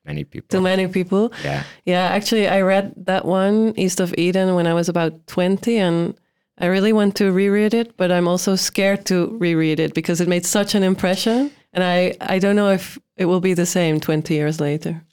many 0.06 0.24
people. 0.24 0.48
to 0.58 0.62
many 0.62 0.88
people. 0.88 1.32
yeah, 1.44 1.64
Yeah, 1.86 2.08
actually, 2.08 2.48
I 2.48 2.62
read 2.62 2.94
that 3.06 3.26
one, 3.26 3.74
East 3.78 4.00
of 4.00 4.14
Eden, 4.18 4.56
when 4.56 4.66
I 4.66 4.74
was 4.74 4.88
about 4.90 5.28
20, 5.28 5.78
and 5.78 6.16
I 6.58 6.68
really 6.68 6.94
want 6.94 7.16
to 7.18 7.32
reread 7.32 7.74
it, 7.74 7.98
but 7.98 8.10
I'm 8.12 8.28
also 8.28 8.56
scared 8.56 9.06
to 9.08 9.38
reread 9.40 9.80
it 9.80 9.94
because 9.94 10.22
it 10.22 10.28
made 10.30 10.46
such 10.46 10.76
an 10.76 10.84
impression. 10.84 11.52
And 11.78 11.84
I, 11.84 12.16
I 12.36 12.40
don't 12.40 12.56
know 12.56 12.72
if 12.72 12.98
it 13.18 13.26
will 13.26 13.40
be 13.40 13.54
the 13.54 13.66
same 13.68 14.00
20 14.00 14.34
years 14.34 14.60
later. 14.60 15.04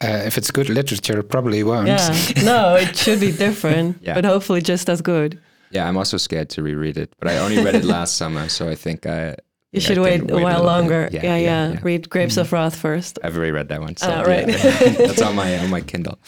Uh, 0.00 0.22
if 0.24 0.38
it's 0.38 0.50
good 0.50 0.70
literature, 0.70 1.18
it 1.20 1.28
probably 1.28 1.62
won't. 1.62 1.86
Yeah, 1.86 2.16
no, 2.44 2.76
it 2.76 2.96
should 2.96 3.20
be 3.20 3.30
different, 3.30 3.98
Yeah. 4.00 4.14
but 4.14 4.24
hopefully 4.24 4.62
just 4.62 4.88
as 4.88 5.02
good. 5.02 5.38
yeah. 5.70 5.86
I'm 5.86 5.98
also 5.98 6.16
scared 6.16 6.48
to 6.50 6.62
reread 6.62 6.96
it, 6.96 7.12
but 7.18 7.28
I 7.28 7.36
only 7.44 7.62
read 7.62 7.74
it 7.74 7.84
last 7.84 8.16
summer, 8.22 8.48
so 8.48 8.70
I 8.70 8.74
think 8.74 9.04
I. 9.04 9.36
You 9.72 9.76
I 9.76 9.78
should 9.80 9.94
can 9.96 10.02
wait 10.04 10.30
a 10.30 10.38
while 10.38 10.60
bit. 10.60 10.64
longer. 10.66 11.08
Yeah, 11.12 11.20
Yeah, 11.24 11.36
yeah. 11.36 11.36
yeah, 11.36 11.72
yeah. 11.74 11.80
Read 11.82 12.08
Grapes 12.08 12.38
of 12.38 12.50
Wrath 12.54 12.74
first. 12.74 13.18
I've 13.22 13.36
already 13.36 13.52
read 13.52 13.68
that 13.68 13.82
one. 13.82 13.96
So 13.98 14.06
Ah, 14.08 14.22
yeah, 14.22 14.26
right. 14.26 14.46
that's 14.96 15.20
on 15.20 15.36
my 15.36 15.58
on 15.58 15.68
my 15.68 15.82
Kindle. 15.82 16.18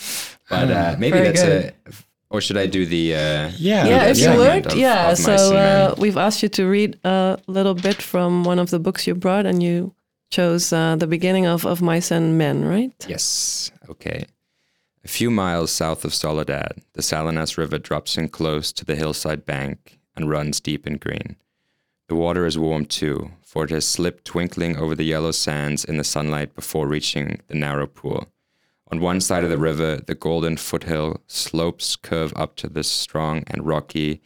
But 0.50 0.70
uh, 0.70 0.96
maybe 0.98 1.16
Very 1.16 1.28
that's 1.32 1.42
good. 1.42 1.72
a. 1.86 1.92
Or 2.30 2.40
should 2.40 2.56
I 2.56 2.66
do 2.66 2.86
the? 2.86 3.14
Uh, 3.14 3.50
Yeah, 3.58 3.86
yeah, 3.86 4.02
if 4.04 4.16
you 4.18 4.24
segment 4.24 4.64
would, 4.64 4.72
of- 4.72 4.78
yeah. 4.78 5.10
of 5.10 5.18
so 5.18 5.32
Mice 5.32 5.40
and 5.42 5.54
Men. 5.54 5.90
uh, 5.90 5.94
we've 5.98 6.16
asked 6.16 6.42
you 6.42 6.48
to 6.50 6.66
read 6.70 6.98
a 7.04 7.38
little 7.48 7.74
bit 7.74 8.00
from 8.00 8.44
one 8.44 8.58
of 8.60 8.70
the 8.70 8.78
books 8.78 9.06
you 9.06 9.14
brought, 9.14 9.46
and 9.46 9.62
you 9.62 9.94
chose 10.30 10.72
uh, 10.72 10.94
the 10.96 11.06
beginning 11.08 11.46
of 11.46 11.66
of 11.66 11.82
Mice 11.82 12.10
and 12.12 12.38
Men, 12.38 12.64
right? 12.64 12.94
Yes. 13.08 13.72
Okay. 13.88 14.24
A 15.04 15.08
few 15.08 15.30
miles 15.30 15.72
south 15.72 16.04
of 16.04 16.12
Soledad, 16.14 16.72
the 16.92 17.02
Salinas 17.02 17.58
River 17.58 17.78
drops 17.78 18.16
in 18.16 18.28
close 18.28 18.70
to 18.72 18.84
the 18.84 18.94
hillside 18.96 19.44
bank 19.46 19.98
and 20.14 20.28
runs 20.30 20.60
deep 20.60 20.86
and 20.86 21.00
green. 21.00 21.36
The 22.08 22.14
water 22.14 22.44
is 22.46 22.58
warm 22.58 22.84
too, 22.86 23.30
for 23.42 23.64
it 23.64 23.70
has 23.70 23.86
slipped 23.86 24.24
twinkling 24.24 24.76
over 24.76 24.94
the 24.94 25.04
yellow 25.04 25.32
sands 25.32 25.84
in 25.84 25.96
the 25.96 26.04
sunlight 26.04 26.54
before 26.54 26.86
reaching 26.86 27.40
the 27.48 27.54
narrow 27.54 27.86
pool. 27.86 28.28
On 28.92 29.00
one 29.00 29.20
side 29.20 29.44
of 29.44 29.50
the 29.50 29.58
river, 29.58 29.98
the 30.04 30.16
golden 30.16 30.56
foothill 30.56 31.20
slopes 31.28 31.94
curve 31.94 32.32
up 32.34 32.56
to 32.56 32.68
the 32.68 32.82
strong 32.82 33.44
and 33.46 33.64
rocky 33.64 34.20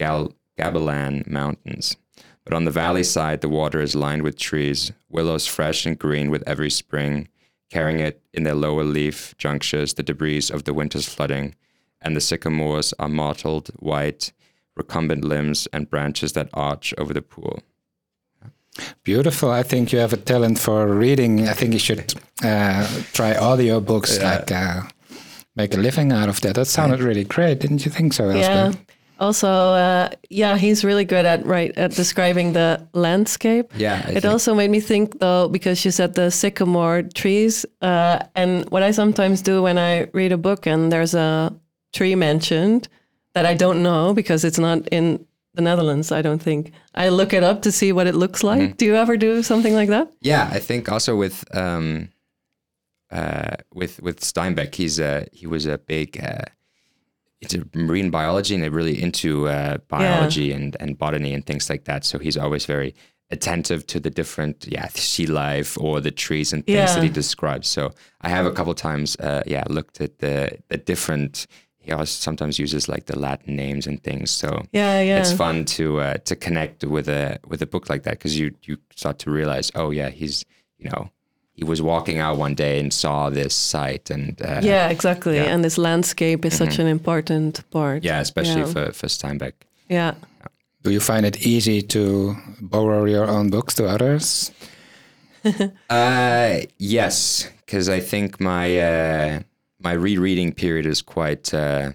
Gal- 0.00 0.34
Gabilan 0.58 1.28
Mountains. 1.28 1.96
But 2.44 2.52
on 2.52 2.64
the 2.64 2.72
valley 2.72 3.04
side, 3.04 3.42
the 3.42 3.48
water 3.48 3.80
is 3.80 3.94
lined 3.94 4.22
with 4.22 4.36
trees, 4.36 4.90
willows 5.08 5.46
fresh 5.46 5.86
and 5.86 5.96
green 5.96 6.30
with 6.30 6.42
every 6.48 6.70
spring, 6.70 7.28
carrying 7.70 8.00
it 8.00 8.20
in 8.34 8.42
their 8.42 8.56
lower 8.56 8.82
leaf 8.82 9.36
junctures 9.38 9.94
the 9.94 10.02
debris 10.02 10.50
of 10.52 10.64
the 10.64 10.74
winter's 10.74 11.08
flooding, 11.08 11.54
and 12.00 12.16
the 12.16 12.20
sycamores 12.20 12.92
are 12.98 13.08
mottled 13.08 13.68
white, 13.78 14.32
recumbent 14.74 15.22
limbs 15.22 15.68
and 15.72 15.88
branches 15.88 16.32
that 16.32 16.50
arch 16.52 16.92
over 16.98 17.14
the 17.14 17.22
pool. 17.22 17.60
Beautiful. 19.04 19.50
I 19.50 19.62
think 19.62 19.92
you 19.92 19.98
have 20.00 20.12
a 20.12 20.16
talent 20.16 20.58
for 20.58 20.86
reading. 20.86 21.48
I 21.48 21.52
think 21.52 21.72
you 21.72 21.78
should 21.78 22.14
uh, 22.44 22.86
try 23.12 23.34
audio 23.36 23.80
books, 23.80 24.16
Yeah. 24.16 24.30
like 24.30 24.50
uh, 24.52 24.82
make 25.56 25.74
a 25.74 25.78
living 25.78 26.12
out 26.12 26.28
of 26.28 26.40
that. 26.40 26.54
That 26.54 26.66
sounded 26.66 27.00
really 27.00 27.24
great, 27.24 27.60
didn't 27.60 27.84
you 27.84 27.90
think 27.90 28.12
so, 28.12 28.30
Yeah. 28.30 28.66
Elsbeth? 28.66 28.80
Also, 29.20 29.48
uh, 29.48 30.08
yeah, 30.30 30.56
he's 30.56 30.84
really 30.84 31.04
good 31.04 31.24
at 31.26 31.46
right 31.46 31.72
at 31.78 31.92
describing 31.92 32.54
the 32.54 32.80
landscape. 32.92 33.70
Yeah, 33.76 34.02
I 34.06 34.10
it 34.10 34.22
think- 34.22 34.24
also 34.32 34.54
made 34.54 34.70
me 34.70 34.80
think 34.80 35.20
though 35.20 35.48
because 35.48 35.84
you 35.84 35.92
said 35.92 36.14
the 36.14 36.30
sycamore 36.30 37.02
trees, 37.14 37.64
uh, 37.82 38.18
and 38.34 38.64
what 38.70 38.82
I 38.82 38.90
sometimes 38.92 39.42
do 39.42 39.62
when 39.62 39.78
I 39.78 40.08
read 40.12 40.32
a 40.32 40.36
book 40.38 40.66
and 40.66 40.90
there's 40.90 41.14
a 41.14 41.52
tree 41.92 42.16
mentioned 42.16 42.88
that 43.34 43.46
I 43.46 43.54
don't 43.54 43.82
know 43.82 44.12
because 44.14 44.44
it's 44.44 44.58
not 44.58 44.88
in 44.90 45.24
the 45.54 45.62
Netherlands. 45.62 46.12
I 46.12 46.22
don't 46.22 46.42
think 46.42 46.72
I 46.94 47.08
look 47.08 47.32
it 47.32 47.42
up 47.42 47.62
to 47.62 47.72
see 47.72 47.92
what 47.92 48.06
it 48.06 48.14
looks 48.14 48.42
like. 48.42 48.60
Mm-hmm. 48.60 48.76
Do 48.76 48.84
you 48.86 48.96
ever 48.96 49.16
do 49.16 49.42
something 49.42 49.74
like 49.74 49.88
that? 49.88 50.10
Yeah, 50.20 50.48
I 50.50 50.58
think 50.58 50.90
also 50.90 51.16
with 51.16 51.44
um, 51.56 52.08
uh, 53.10 53.56
with 53.74 54.00
with 54.02 54.20
Steinbeck, 54.20 54.74
he's 54.74 54.98
a 54.98 55.26
he 55.32 55.46
was 55.46 55.66
a 55.66 55.78
big 55.78 56.22
uh, 56.22 56.44
into 57.40 57.68
marine 57.74 58.10
biology 58.10 58.54
and 58.54 58.74
really 58.74 59.00
into 59.00 59.48
uh, 59.48 59.78
biology 59.88 60.52
and 60.52 60.76
and 60.80 60.96
botany 60.98 61.34
and 61.34 61.44
things 61.44 61.68
like 61.68 61.84
that. 61.84 62.04
So 62.04 62.18
he's 62.18 62.36
always 62.36 62.64
very 62.64 62.94
attentive 63.30 63.86
to 63.86 63.98
the 63.98 64.10
different 64.10 64.66
yeah 64.68 64.88
sea 64.88 65.26
life 65.26 65.78
or 65.78 66.00
the 66.00 66.10
trees 66.10 66.52
and 66.52 66.64
things 66.64 66.94
that 66.94 67.02
he 67.02 67.08
describes. 67.08 67.68
So 67.68 67.92
I 68.20 68.28
have 68.28 68.46
a 68.46 68.52
couple 68.52 68.74
times 68.74 69.16
uh, 69.16 69.42
yeah 69.46 69.64
looked 69.68 70.00
at 70.00 70.18
the 70.18 70.58
the 70.68 70.78
different. 70.78 71.46
He 71.82 71.92
also 71.92 72.20
sometimes 72.20 72.58
uses 72.58 72.88
like 72.88 73.06
the 73.06 73.18
Latin 73.18 73.56
names 73.56 73.86
and 73.86 74.02
things. 74.02 74.30
So 74.30 74.48
Yeah, 74.72 75.00
yeah. 75.02 75.20
it's 75.20 75.32
fun 75.32 75.64
to 75.76 76.00
uh, 76.00 76.14
to 76.24 76.36
connect 76.36 76.84
with 76.84 77.08
a 77.08 77.38
with 77.50 77.62
a 77.62 77.66
book 77.66 77.88
like 77.90 78.02
that 78.04 78.12
because 78.18 78.38
you 78.38 78.50
you 78.68 78.76
start 78.96 79.18
to 79.18 79.30
realize 79.30 79.70
oh 79.74 79.90
yeah 79.92 80.10
he's 80.10 80.44
you 80.78 80.88
know 80.90 81.10
he 81.54 81.64
was 81.64 81.80
walking 81.82 82.18
out 82.20 82.38
one 82.38 82.54
day 82.54 82.80
and 82.80 82.92
saw 82.92 83.30
this 83.30 83.54
site 83.54 84.10
and 84.14 84.40
uh, 84.42 84.60
Yeah, 84.62 84.88
exactly. 84.90 85.36
Yeah. 85.36 85.52
And 85.54 85.62
this 85.64 85.76
landscape 85.78 86.44
is 86.46 86.56
such 86.56 86.78
an 86.78 86.86
important 86.86 87.60
part. 87.70 88.04
yeah 88.04 88.20
especially 88.20 88.62
Yeah. 88.62 88.72
for 88.72 88.92
for 88.92 89.08
Steinbeck 89.08 89.52
Yeah. 89.90 90.14
Do 90.84 90.90
you 90.90 91.00
find 91.00 91.24
it 91.26 91.36
easy 91.46 91.82
to 91.82 92.34
borrow 92.60 93.04
your 93.06 93.26
own 93.28 93.50
books 93.50 93.74
to 93.74 93.84
others? 93.86 94.52
uh 95.90 96.60
yes 96.78 97.48
because 97.66 97.88
I 97.88 98.00
think 98.00 98.40
my 98.40 98.78
uh, 98.78 99.40
my 99.82 99.92
rereading 99.92 100.52
period 100.52 100.86
is 100.86 101.02
quite 101.02 101.52
uh, 101.54 101.92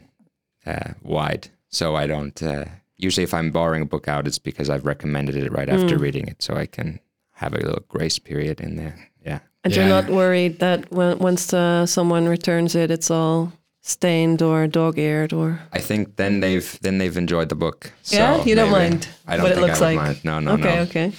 uh, 0.65 0.91
wide 1.03 1.49
so 1.69 1.95
I 1.95 2.07
don't 2.07 2.41
uh, 2.43 2.65
usually 2.97 3.23
if 3.23 3.33
I'm 3.33 3.51
borrowing 3.51 3.81
a 3.81 3.85
book 3.85 4.07
out 4.07 4.27
it's 4.27 4.39
because 4.39 4.69
I've 4.69 4.85
recommended 4.85 5.35
it 5.35 5.51
right 5.51 5.69
after 5.69 5.97
reading 5.97 6.27
it 6.27 6.41
so 6.41 6.55
I 6.55 6.65
can 6.65 6.99
have 7.33 7.53
a 7.53 7.57
little 7.57 7.83
grace 7.87 8.17
period 8.19 8.59
in 8.61 8.77
there. 8.77 8.95
Yeah. 9.23 9.39
And 9.63 9.73
Yeah. 9.73 9.79
you're 9.81 9.89
not 9.89 10.09
worried 10.09 10.59
that 10.59 10.91
when 10.91 11.19
once 11.19 11.53
uh, 11.53 11.85
someone 11.85 12.27
returns 12.27 12.73
it, 12.75 12.89
it's 12.89 13.11
all 13.11 13.51
stained 13.81 14.41
or 14.41 14.65
dog-eared 14.67 15.33
or. 15.33 15.59
I 15.71 15.79
think 15.79 16.15
then 16.15 16.39
they've 16.39 16.79
then 16.81 16.97
they've 16.97 17.15
enjoyed 17.17 17.49
the 17.49 17.55
book. 17.55 17.91
So 18.01 18.17
yeah, 18.17 18.43
you 18.43 18.55
don't 18.55 18.71
maybe- 18.71 18.89
mind 18.89 19.07
I 19.27 19.35
don't 19.37 19.43
what 19.43 19.51
it 19.57 19.61
looks 19.61 19.81
I 19.81 19.85
like. 19.85 19.95
mind. 19.97 20.17
No, 20.25 20.39
no, 20.39 20.53
okay, 20.53 20.75
no. 20.75 20.81
okay. 20.83 21.11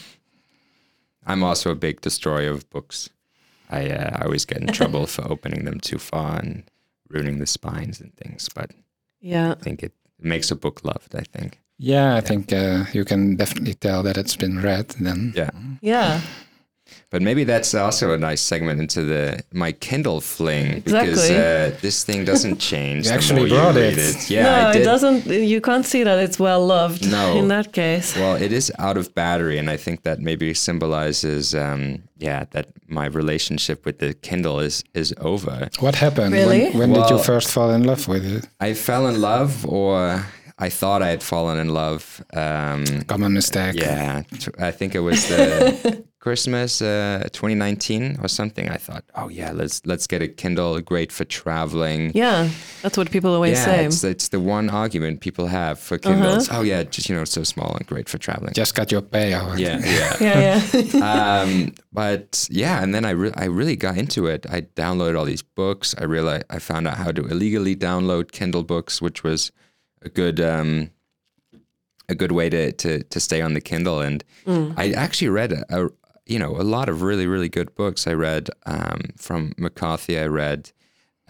I'm 1.27 1.43
also 1.45 1.71
a 1.71 1.75
big 1.77 2.01
destroyer 2.01 2.51
of 2.51 2.69
books. 2.71 3.11
I 3.71 3.91
uh, 3.91 4.11
I 4.21 4.25
always 4.25 4.45
get 4.45 4.59
in 4.59 4.67
trouble 4.69 5.07
for 5.07 5.31
opening 5.31 5.65
them 5.65 5.81
too 5.81 5.99
far 5.99 6.39
and 6.39 6.63
ruining 7.11 7.39
the 7.39 7.47
spines 7.47 8.01
and 8.01 8.13
things. 8.17 8.49
But 8.55 8.71
Yeah. 9.21 9.53
I 9.53 9.63
think 9.63 9.83
it 9.83 9.93
makes 10.21 10.51
a 10.51 10.57
book 10.57 10.81
loved. 10.85 11.15
I 11.15 11.23
think. 11.39 11.61
Yeah, 11.81 12.17
I 12.17 12.21
think 12.21 12.53
uh, 12.53 12.85
you 12.93 13.05
can 13.05 13.37
definitely 13.37 13.75
tell 13.75 14.03
that 14.03 14.17
it's 14.19 14.37
been 14.37 14.61
read 14.63 14.89
then. 15.01 15.33
Yeah. 15.37 15.51
Yeah. 15.81 16.21
But 17.11 17.23
maybe 17.23 17.45
that's 17.45 17.75
also 17.75 18.13
a 18.13 18.19
nice 18.19 18.41
segment 18.43 18.81
into 18.81 19.03
the 19.05 19.41
my 19.53 19.73
Kindle 19.73 20.21
fling 20.21 20.81
because 20.81 21.31
Exactly. 21.31 21.77
uh, 21.77 21.81
this 21.81 22.05
thing 22.05 22.25
doesn't 22.25 22.59
change. 22.73 23.05
You 23.07 23.11
the 23.11 23.17
actually 23.17 23.41
more 23.41 23.49
you 23.49 23.55
brought 23.55 23.75
read 23.77 23.97
it. 23.99 24.29
Yeah, 24.31 24.43
no, 24.43 24.69
I 24.69 24.73
did. 24.73 24.83
it 24.83 24.85
doesn't. 24.85 25.27
You 25.27 25.61
can't 25.61 25.87
see 25.87 26.03
that 26.05 26.19
it's 26.19 26.39
well 26.39 26.65
loved. 26.67 27.11
No. 27.11 27.37
In 27.39 27.49
that 27.49 27.73
case. 27.73 28.15
Well, 28.17 28.37
it 28.37 28.53
is 28.53 28.71
out 28.79 28.97
of 28.97 29.15
battery, 29.15 29.57
and 29.59 29.71
I 29.71 29.77
think 29.77 30.03
that 30.03 30.21
maybe 30.21 30.53
symbolizes, 30.55 31.55
um, 31.55 32.03
yeah, 32.19 32.45
that 32.51 32.67
my 32.89 33.07
relationship 33.07 33.85
with 33.87 33.99
the 33.99 34.15
Kindle 34.15 34.61
is 34.61 34.85
is 34.95 35.15
over. 35.21 35.69
What 35.81 35.95
happened? 35.95 36.33
Really? 36.35 36.71
When, 36.71 36.91
when 36.91 36.93
did 36.93 37.11
you 37.11 37.19
first 37.19 37.51
fall 37.51 37.71
in 37.71 37.85
love 37.85 38.07
with 38.09 38.25
it? 38.27 38.47
I 38.61 38.75
fell 38.75 39.07
in 39.07 39.21
love, 39.21 39.65
or 39.67 40.25
I 40.59 40.69
thought 40.71 41.03
I 41.03 41.09
had 41.09 41.23
fallen 41.23 41.59
in 41.59 41.69
love. 41.73 42.23
Um, 42.33 42.85
Common 43.07 43.33
mistake. 43.33 43.77
yeah, 43.77 44.23
I 44.59 44.73
think 44.73 44.95
it 44.95 45.01
was 45.01 45.27
the 45.31 46.05
Christmas 46.21 46.83
uh, 46.83 47.29
2019 47.33 48.19
or 48.21 48.29
something. 48.29 48.69
I 48.69 48.77
thought, 48.77 49.05
oh 49.15 49.29
yeah, 49.29 49.53
let's 49.53 49.87
let's 49.87 50.07
get 50.09 50.21
a 50.21 50.27
Kindle, 50.29 50.81
great 50.81 51.13
for 51.13 51.25
traveling. 51.25 52.11
Yeah, 52.13 52.49
that's 52.83 52.97
what 52.99 53.11
people 53.11 53.33
always 53.35 53.57
Yeah, 53.59 53.65
say. 53.65 53.85
it's, 53.87 54.03
it's 54.03 54.29
the 54.29 54.41
one 54.41 54.69
argument 54.69 55.21
people 55.21 55.47
have 55.47 55.79
for 55.79 55.97
Kindles. 55.97 56.49
Oh 56.51 56.63
yeah, 56.63 56.83
just 56.83 57.09
you 57.09 57.15
know, 57.15 57.23
it's 57.23 57.31
so 57.31 57.45
small 57.45 57.77
and 57.77 57.87
great 57.87 58.09
for 58.09 58.19
traveling. 58.19 58.53
Just 58.53 58.75
got 58.75 58.91
your 58.91 59.01
payout. 59.03 59.59
yeah, 59.65 59.79
yeah. 59.85 60.17
yeah, 60.21 60.61
yeah. 60.73 61.43
um, 61.43 61.73
but 61.93 62.49
yeah, 62.51 62.83
and 62.83 62.93
then 62.93 63.05
I 63.05 63.11
re- 63.11 63.33
I 63.37 63.45
really 63.45 63.77
got 63.77 63.97
into 63.97 64.27
it. 64.27 64.45
I 64.51 64.63
downloaded 64.63 65.17
all 65.17 65.25
these 65.25 65.43
books. 65.43 65.95
I 65.99 66.05
realized 66.05 66.47
I 66.51 66.59
found 66.59 66.89
out 66.89 66.97
how 66.97 67.13
to 67.13 67.23
illegally 67.27 67.77
download 67.77 68.33
Kindle 68.33 68.65
books, 68.65 69.01
which 69.01 69.23
was 69.23 69.53
a 70.03 70.09
good 70.09 70.41
um, 70.41 70.91
a 72.09 72.15
good 72.17 72.33
way 72.33 72.51
to 72.51 72.73
to 72.73 73.03
to 73.05 73.21
stay 73.21 73.41
on 73.41 73.55
the 73.55 73.61
Kindle. 73.61 74.01
And 74.01 74.25
I 74.77 74.91
actually 74.93 75.29
read 75.29 75.53
a, 75.53 75.65
a 75.71 75.89
you 76.29 76.39
know 76.39 76.53
a 76.61 76.63
lot 76.63 76.89
of 76.89 77.03
really 77.03 77.27
really 77.27 77.49
good 77.49 77.75
books. 77.75 78.07
I 78.07 78.13
read 78.13 78.49
um, 78.67 79.01
from 79.17 79.53
McCarthy. 79.59 80.19
I 80.19 80.27
read. 80.27 80.71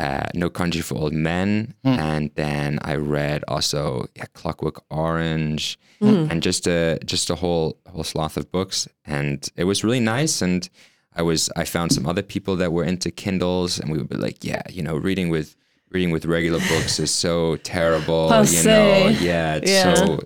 Uh, 0.01 0.29
no 0.33 0.49
Country 0.49 0.81
for 0.81 0.95
Old 0.95 1.13
Men, 1.13 1.75
and 1.83 2.31
then 2.37 2.79
I 2.83 2.95
read 2.95 3.43
also 3.49 4.07
yeah, 4.15 4.27
Clockwork 4.33 4.85
Orange, 4.91 5.77
and 6.01 6.41
just 6.41 6.69
a 6.69 7.01
just 7.05 7.31
a 7.31 7.35
whole 7.35 7.77
whole 7.91 8.05
sloth 8.05 8.37
of 8.37 8.53
books, 8.53 8.87
and 9.05 9.49
it 9.57 9.65
was 9.65 9.83
really 9.83 9.99
nice. 9.99 10.41
And 10.41 10.69
I 11.17 11.23
was 11.23 11.51
I 11.57 11.65
found 11.65 11.91
some 11.91 12.07
other 12.07 12.23
people 12.23 12.55
that 12.59 12.73
were 12.73 12.85
into 12.85 13.11
Kindles, 13.11 13.81
and 13.81 13.91
we 13.91 13.99
would 13.99 14.09
be 14.09 14.15
like, 14.15 14.45
yeah, 14.45 14.63
you 14.71 14.85
know, 14.85 14.95
reading 14.97 15.31
with 15.31 15.57
reading 15.91 16.13
with 16.13 16.27
regular 16.27 16.61
books 16.69 17.01
is 17.01 17.11
so 17.11 17.57
terrible, 17.65 18.29
you 18.53 18.63
know, 18.69 19.09
yeah, 19.21 19.57
it's 19.57 19.69
Yeah. 19.73 19.95
so 19.97 20.21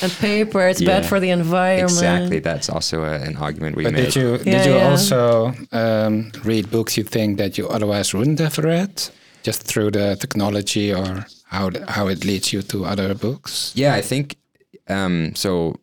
and 0.00 0.12
paper, 0.12 0.66
it's 0.68 0.80
bad 0.82 1.04
for 1.06 1.20
the 1.20 1.30
environment. 1.30 1.90
exactly. 1.90 2.38
That's 2.40 2.68
also 2.68 3.04
a, 3.04 3.14
an 3.28 3.36
argument 3.36 3.76
we 3.76 3.84
But 3.84 3.92
made. 3.92 4.04
did 4.12 4.16
you 4.16 4.38
did 4.38 4.46
Yeah, 4.46 4.64
you 4.66 4.74
yeah. 4.76 4.90
also 4.90 5.52
um, 5.72 6.30
read 6.44 6.70
books 6.70 6.96
you 6.96 7.04
think 7.04 7.38
that 7.38 7.58
you 7.58 7.68
otherwise 7.68 8.14
wouldn't 8.14 8.38
have 8.38 8.58
read, 8.58 9.02
just 9.42 9.62
through 9.64 9.90
the 9.90 10.16
technology 10.16 10.92
or 10.94 11.26
how 11.46 11.70
th- 11.70 11.84
how 11.88 12.08
it 12.08 12.24
leads 12.24 12.52
you 12.52 12.62
to 12.62 12.84
other 12.84 13.14
books? 13.14 13.72
Yeah, 13.74 13.94
I 13.98 14.02
think 14.02 14.36
um, 14.88 15.34
so. 15.34 15.74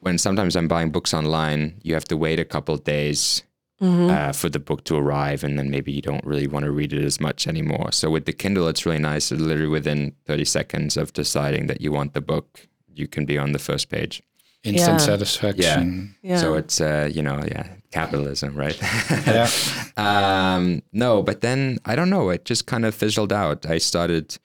When 0.00 0.18
sometimes 0.18 0.54
I'm 0.54 0.68
buying 0.68 0.90
books 0.92 1.12
online, 1.12 1.80
you 1.82 1.94
have 1.94 2.04
to 2.04 2.16
wait 2.16 2.38
a 2.38 2.44
couple 2.44 2.76
days 2.76 3.42
uh, 3.80 4.32
for 4.32 4.48
the 4.48 4.60
book 4.60 4.84
to 4.84 4.94
arrive, 4.96 5.42
and 5.42 5.58
then 5.58 5.68
maybe 5.68 5.90
you 5.90 6.00
don't 6.00 6.24
really 6.24 6.46
want 6.46 6.64
to 6.64 6.70
read 6.70 6.92
it 6.92 7.04
as 7.04 7.18
much 7.20 7.48
anymore. 7.48 7.90
So 7.90 8.08
with 8.10 8.24
the 8.24 8.32
Kindle, 8.32 8.68
it's 8.68 8.86
really 8.86 9.00
nice. 9.00 9.32
It's 9.32 9.40
literally 9.42 9.66
within 9.68 10.12
30 10.26 10.44
seconds 10.44 10.96
of 10.96 11.12
deciding 11.12 11.66
that 11.66 11.80
you 11.80 11.90
want 11.90 12.12
the 12.14 12.20
book, 12.20 12.68
you 12.98 13.06
can 13.08 13.24
be 13.26 13.38
on 13.38 13.52
the 13.52 13.58
first 13.58 13.88
page. 13.88 14.22
Instant 14.64 14.98
Yeah. 15.00 15.06
satisfaction. 15.06 16.14
Yeah. 16.22 16.38
So 16.40 16.54
it's 16.54 16.80
uh, 16.80 17.08
you 17.12 17.22
know, 17.22 17.42
yeah, 17.46 17.68
capitalism, 17.92 18.56
right? 18.56 18.78
Yeah. 19.26 19.48
um, 19.96 20.82
no, 20.92 21.22
but 21.22 21.40
then 21.40 21.78
I 21.84 21.94
don't 21.96 22.10
know. 22.10 22.30
It 22.30 22.44
just 22.44 22.66
kind 22.66 22.84
of 22.84 22.94
fizzled 22.94 23.32
out. 23.32 23.66
I 23.66 23.78
started 23.78 24.38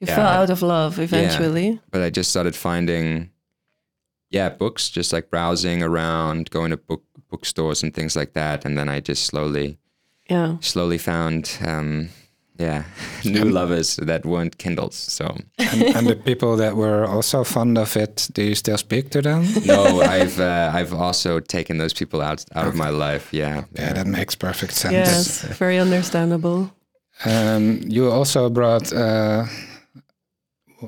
you 0.00 0.06
yeah. 0.08 0.16
fell 0.16 0.26
out 0.26 0.50
of 0.50 0.62
love 0.62 0.98
eventually. 0.98 1.78
but 1.90 2.00
I 2.02 2.10
just 2.10 2.30
started 2.30 2.56
finding, 2.56 3.30
yeah, 4.30 4.48
books, 4.48 4.88
just 4.88 5.12
like 5.12 5.30
browsing 5.30 5.82
around, 5.82 6.50
going 6.50 6.70
to 6.70 6.76
book 6.78 7.04
bookstores 7.28 7.82
and 7.82 7.94
things 7.94 8.16
like 8.16 8.32
that, 8.32 8.64
and 8.64 8.76
then 8.78 8.88
I 8.88 9.00
just 9.00 9.24
slowly, 9.26 9.78
Yeah. 10.28 10.56
slowly 10.60 10.98
found, 10.98 11.58
um, 11.64 12.08
yeah, 12.60 12.82
new 13.24 13.44
lovers 13.44 13.96
that 13.96 14.24
weren't 14.24 14.58
Kindles. 14.58 14.94
So 14.96 15.24
and, 15.58 15.82
and 15.96 16.06
the 16.06 16.16
people 16.16 16.56
that 16.56 16.76
were 16.76 17.04
also 17.06 17.44
fond 17.44 17.78
of 17.78 17.96
it, 17.96 18.28
do 18.32 18.42
you 18.42 18.54
still 18.54 18.78
speak 18.78 19.10
to 19.10 19.22
them? 19.22 19.46
no, 19.66 20.00
I've 20.02 20.38
uh, 20.38 20.70
I've 20.74 20.92
also 20.94 21.40
taken 21.40 21.78
those 21.78 21.94
people 21.94 22.20
out 22.20 22.44
out 22.54 22.66
of 22.66 22.74
my 22.74 22.90
life. 22.90 23.32
Yeah, 23.32 23.64
Yeah, 23.72 23.92
that 23.94 24.06
makes 24.06 24.34
perfect 24.36 24.72
sense. 24.74 24.92
Yes, 24.92 25.42
very 25.58 25.78
understandable. 25.78 26.70
Um, 27.24 27.80
you 27.86 28.10
also 28.10 28.48
brought 28.50 28.92
uh, 28.92 29.44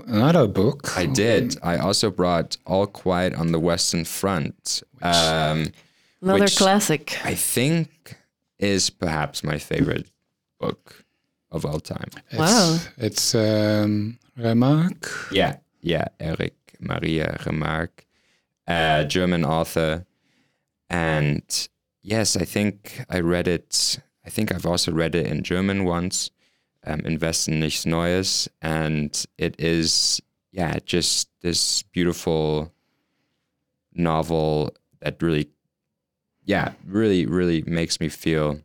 another 0.06 0.46
book. 0.48 0.96
I 0.96 1.06
did. 1.06 1.56
I 1.62 1.76
also 1.78 2.10
brought 2.10 2.56
All 2.66 2.86
Quiet 2.86 3.34
on 3.34 3.52
the 3.52 3.58
Western 3.60 4.04
Front. 4.04 4.82
Um, 5.02 5.72
Another 6.22 6.44
Which- 6.44 6.56
classic. 6.56 7.18
I 7.24 7.34
think 7.34 7.88
is 8.58 8.90
perhaps 8.90 9.42
my 9.42 9.58
favorite 9.58 10.06
book 10.60 11.04
of 11.52 11.64
all 11.64 11.80
time. 11.80 12.08
It's, 12.30 12.38
Wow. 12.38 12.78
It's 12.96 13.34
um, 13.34 14.18
Remarque. 14.36 15.08
Yeah, 15.30 15.56
yeah, 15.80 16.06
Erich 16.18 16.56
Maria 16.80 17.38
Remarque, 17.46 18.04
uh, 18.66 19.04
German 19.04 19.44
author, 19.44 20.04
and 20.90 21.68
yes, 22.02 22.36
I 22.36 22.44
think 22.44 23.04
I 23.08 23.20
read 23.20 23.46
it. 23.46 24.00
I 24.26 24.30
think 24.30 24.52
I've 24.52 24.66
also 24.66 24.92
read 24.92 25.14
it 25.14 25.26
in 25.26 25.42
German 25.42 25.84
once, 25.84 26.30
um, 26.86 27.00
Im 27.04 27.18
Westen 27.18 27.60
nichts 27.60 27.86
Neues, 27.86 28.48
and 28.60 29.24
it 29.38 29.54
is 29.60 30.20
yeah, 30.52 30.78
just 30.84 31.28
this 31.40 31.82
beautiful 31.82 32.72
novel 33.94 34.74
that 35.00 35.20
really, 35.22 35.48
yeah, 36.44 36.72
really, 36.86 37.26
really 37.26 37.62
makes 37.62 37.98
me 38.00 38.08
feel. 38.08 38.60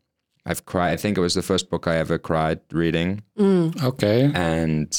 I've 0.47 0.65
cried. 0.65 0.93
I 0.93 0.97
think 0.97 1.17
it 1.17 1.21
was 1.21 1.33
the 1.35 1.41
first 1.43 1.69
book 1.69 1.87
I 1.87 1.97
ever 1.97 2.17
cried 2.17 2.59
reading 2.71 3.21
Mm. 3.37 3.83
Okay. 3.83 4.31
and 4.33 4.89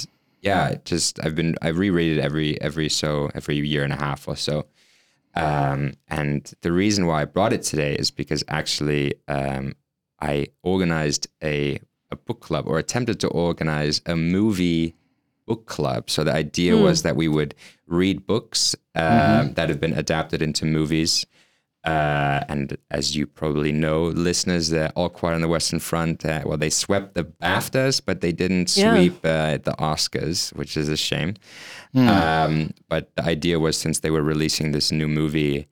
yeah, 0.43 0.77
just 0.85 1.19
I've 1.25 1.35
been 1.35 1.57
I 1.63 1.69
reread 1.69 2.17
it 2.19 2.21
every 2.21 2.61
every 2.61 2.89
so 2.89 3.31
every 3.35 3.57
year 3.67 3.83
and 3.83 3.93
a 3.93 3.97
half 3.97 4.29
or 4.29 4.37
so. 4.37 4.67
Um, 5.35 5.93
and 6.09 6.53
the 6.63 6.73
reason 6.73 7.07
why 7.07 7.23
I 7.23 7.25
brought 7.25 7.53
it 7.53 7.63
today 7.63 7.95
is 7.95 8.11
because 8.11 8.43
actually 8.49 9.15
um, 9.29 9.75
I 10.21 10.47
organized 10.63 11.29
a 11.43 11.81
a 12.11 12.17
book 12.17 12.41
club 12.41 12.67
or 12.67 12.79
attempted 12.79 13.21
to 13.21 13.29
organize 13.29 14.01
a 14.07 14.17
movie 14.17 14.95
book 15.47 15.67
club. 15.67 16.09
So 16.11 16.25
the 16.25 16.33
idea 16.33 16.77
was 16.77 17.03
that 17.03 17.17
we 17.17 17.29
would 17.29 17.55
read 17.87 18.27
books 18.27 18.75
um, 18.95 19.55
that 19.55 19.69
have 19.69 19.81
been 19.81 19.93
adapted 19.93 20.41
into 20.43 20.65
movies. 20.65 21.27
Uh, 21.89 22.45
and 22.53 22.77
as 22.91 23.05
you 23.17 23.25
probably 23.27 23.73
know, 23.85 23.99
listeners, 24.29 24.65
they're 24.69 24.93
all 24.99 25.09
quiet 25.21 25.35
on 25.39 25.41
the 25.47 25.49
Western 25.57 25.81
Front. 25.91 26.25
Uh, 26.25 26.43
well, 26.45 26.59
they 26.65 26.71
swept 26.71 27.15
the 27.15 27.25
BAFTAs, 27.25 28.01
but 28.09 28.21
they 28.21 28.33
didn't 28.43 28.69
Yeah. 28.77 28.93
sweep 28.93 29.17
uh, 29.25 29.59
the 29.69 29.75
Oscars, 29.91 30.39
which 30.59 30.77
is 30.77 30.89
a 30.89 30.97
shame. 30.97 31.35
Um, 31.95 32.73
but 32.89 33.15
the 33.17 33.25
idea 33.25 33.59
was 33.59 33.77
since 33.77 34.01
they 34.01 34.11
were 34.11 34.23
releasing 34.23 34.73
this 34.73 34.93
new 34.93 35.09
movie, 35.09 35.67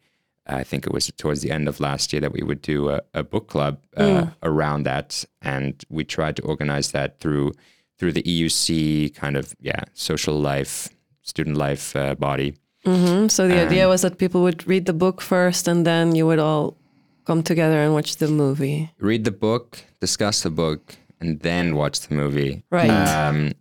I 0.47 0.65
think 0.65 0.87
it 0.87 0.93
was 0.93 1.11
towards 1.23 1.41
the 1.43 1.51
end 1.51 1.69
of 1.69 1.81
last 1.81 2.13
year 2.13 2.21
that 2.21 2.33
we 2.33 2.43
would 2.43 2.63
do 2.63 2.79
a, 2.91 3.01
a 3.15 3.23
book 3.23 3.49
club 3.49 3.75
uh, 3.97 4.27
around 4.43 4.85
that, 4.85 5.25
and 5.43 5.75
we 5.91 6.05
tried 6.05 6.37
to 6.37 6.43
organize 6.43 6.93
that 6.93 7.19
through 7.21 7.53
through 7.99 8.13
the 8.13 8.23
EUC 8.23 9.15
kind 9.15 9.37
of 9.37 9.55
yeah 9.61 9.83
social 9.95 10.39
life, 10.39 10.89
student 11.23 11.57
life 11.57 11.97
uh, 11.97 12.15
body. 12.15 12.55
Hmm 12.87 13.29
So 13.29 13.49
the 13.49 13.59
idea 13.67 13.89
was 13.89 14.01
that 14.03 14.17
people 14.19 14.41
would 14.43 14.67
read 14.67 14.87
the 14.87 14.93
book 14.93 15.21
first, 15.21 15.69
and 15.69 15.85
then 15.85 16.15
you 16.15 16.27
would 16.27 16.39
all 16.39 16.77
come 17.27 17.43
together 17.43 17.79
and 17.83 17.93
watch 17.93 18.17
the 18.17 18.29
movie. 18.29 18.91
read 18.99 19.25
the 19.25 19.33
book, 19.33 19.79
discuss 20.01 20.43
the 20.43 20.51
book, 20.51 20.97
and 21.21 21.41
then 21.41 21.75
watch 21.75 22.01
the 22.07 22.15
movie. 22.15 22.63
Right. 22.71 22.91
Um, 22.91 23.53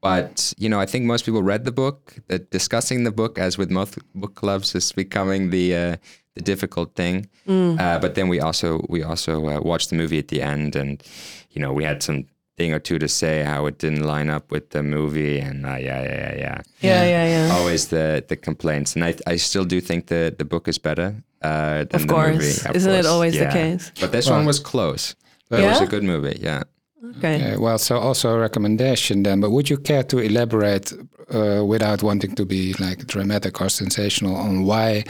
but 0.00 0.54
you 0.56 0.68
know, 0.68 0.80
I 0.80 0.86
think 0.86 1.04
most 1.04 1.24
people 1.26 1.42
read 1.42 1.64
the 1.64 1.72
book. 1.72 2.14
That 2.28 2.50
discussing 2.50 3.04
the 3.04 3.12
book, 3.12 3.38
as 3.38 3.58
with 3.58 3.70
most 3.70 3.98
book 4.14 4.34
clubs, 4.34 4.74
is 4.74 4.92
becoming 4.92 5.50
the 5.50 5.74
uh, 5.74 5.96
the 6.34 6.42
difficult 6.42 6.94
thing. 6.94 7.28
Uh, 7.46 7.98
but 7.98 8.14
then 8.14 8.28
we 8.28 8.40
also 8.40 8.80
we 8.88 9.02
also 9.02 9.32
uh, 9.48 9.60
watched 9.60 9.90
the 9.90 9.96
movie 9.96 10.18
at 10.18 10.28
the 10.28 10.40
end, 10.40 10.74
and 10.76 11.02
you 11.50 11.60
know, 11.60 11.72
we 11.74 11.84
had 11.84 12.02
some 12.02 12.24
thing 12.60 12.74
or 12.74 12.78
two 12.80 12.98
to 12.98 13.08
say 13.08 13.42
how 13.42 13.66
it 13.68 13.78
didn't 13.78 14.04
line 14.14 14.28
up 14.36 14.50
with 14.52 14.68
the 14.70 14.82
movie, 14.82 15.38
and 15.40 15.64
uh, 15.64 15.76
yeah, 15.78 16.02
yeah, 16.02 16.18
yeah, 16.18 16.34
yeah. 16.38 16.60
Yeah, 16.80 17.04
yeah, 17.14 17.26
yeah. 17.48 17.56
Always 17.58 17.86
the 17.88 18.22
the 18.28 18.36
complaints, 18.36 18.96
and 18.96 19.04
I 19.04 19.14
I 19.32 19.38
still 19.38 19.64
do 19.64 19.80
think 19.80 20.06
the 20.06 20.34
the 20.38 20.44
book 20.44 20.68
is 20.68 20.78
better 20.78 21.08
uh, 21.44 21.84
than 21.90 21.94
Of 22.00 22.06
the 22.06 22.14
course. 22.14 22.32
movie. 22.36 22.76
Isn't 22.78 22.94
it 23.00 23.06
always 23.06 23.32
the 23.38 23.46
case? 23.52 23.92
But 24.00 24.10
this 24.12 24.26
Well- 24.26 24.38
one 24.38 24.46
was 24.46 24.60
close. 24.60 25.14
It 25.50 25.58
Yeah? 25.58 25.70
was 25.70 25.80
a 25.80 25.86
good 25.86 26.02
movie. 26.04 26.38
Yeah. 26.46 26.62
Okay. 27.16 27.38
Yeah, 27.38 27.56
well, 27.60 27.78
so 27.78 27.94
also 27.96 28.28
a 28.28 28.38
recommendation 28.38 29.22
then, 29.22 29.40
but 29.40 29.50
would 29.50 29.68
you 29.70 29.78
care 29.82 30.04
to 30.04 30.18
elaborate 30.18 30.92
uh, 31.34 31.64
without 31.72 32.02
wanting 32.02 32.34
to 32.36 32.44
be 32.44 32.62
like 32.78 33.06
dramatic 33.06 33.60
or 33.60 33.68
sensational 33.70 34.36
on 34.36 34.64
why 34.66 35.02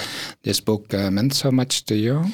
this 0.43 0.61
book 0.63 0.95
uh, 0.95 1.11
meant 1.11 1.35
so 1.35 1.51
much 1.51 1.83
to 1.85 1.95
you? 1.95 2.25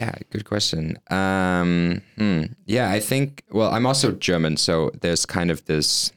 Yeah, 0.00 0.14
good 0.30 0.46
question. 0.46 0.98
Um, 1.10 2.00
hmm. 2.16 2.44
Yeah, 2.64 2.90
I 2.90 3.00
think. 3.00 3.44
Well, 3.50 3.70
I'm 3.70 3.84
also 3.84 4.12
German, 4.12 4.56
so 4.56 4.90
there's 5.02 5.26
kind 5.26 5.50
of 5.50 5.66
this, 5.66 6.10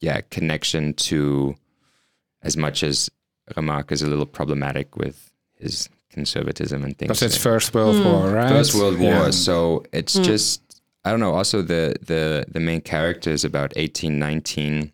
yeah, 0.00 0.20
connection 0.30 0.94
to, 0.94 1.54
as 2.42 2.56
much 2.56 2.82
as 2.82 3.08
Remarque 3.56 3.92
is 3.92 4.02
a 4.02 4.08
little 4.08 4.26
problematic 4.26 4.96
with 4.96 5.30
his 5.56 5.88
conservatism 6.10 6.82
and 6.82 6.98
things. 6.98 7.08
Because 7.08 7.22
it's 7.22 7.36
First 7.36 7.72
World 7.72 8.04
War, 8.04 8.30
right? 8.30 8.48
First 8.48 8.74
World 8.74 8.98
War. 8.98 9.10
Yeah. 9.12 9.30
So 9.30 9.84
it's 9.92 10.14
just 10.14 10.60
I 11.04 11.10
don't 11.10 11.20
know. 11.20 11.34
Also, 11.34 11.62
the 11.62 11.94
the 12.00 12.46
the 12.48 12.60
main 12.60 12.80
character 12.80 13.30
is 13.30 13.44
about 13.44 13.72
eighteen, 13.76 14.18
nineteen, 14.18 14.90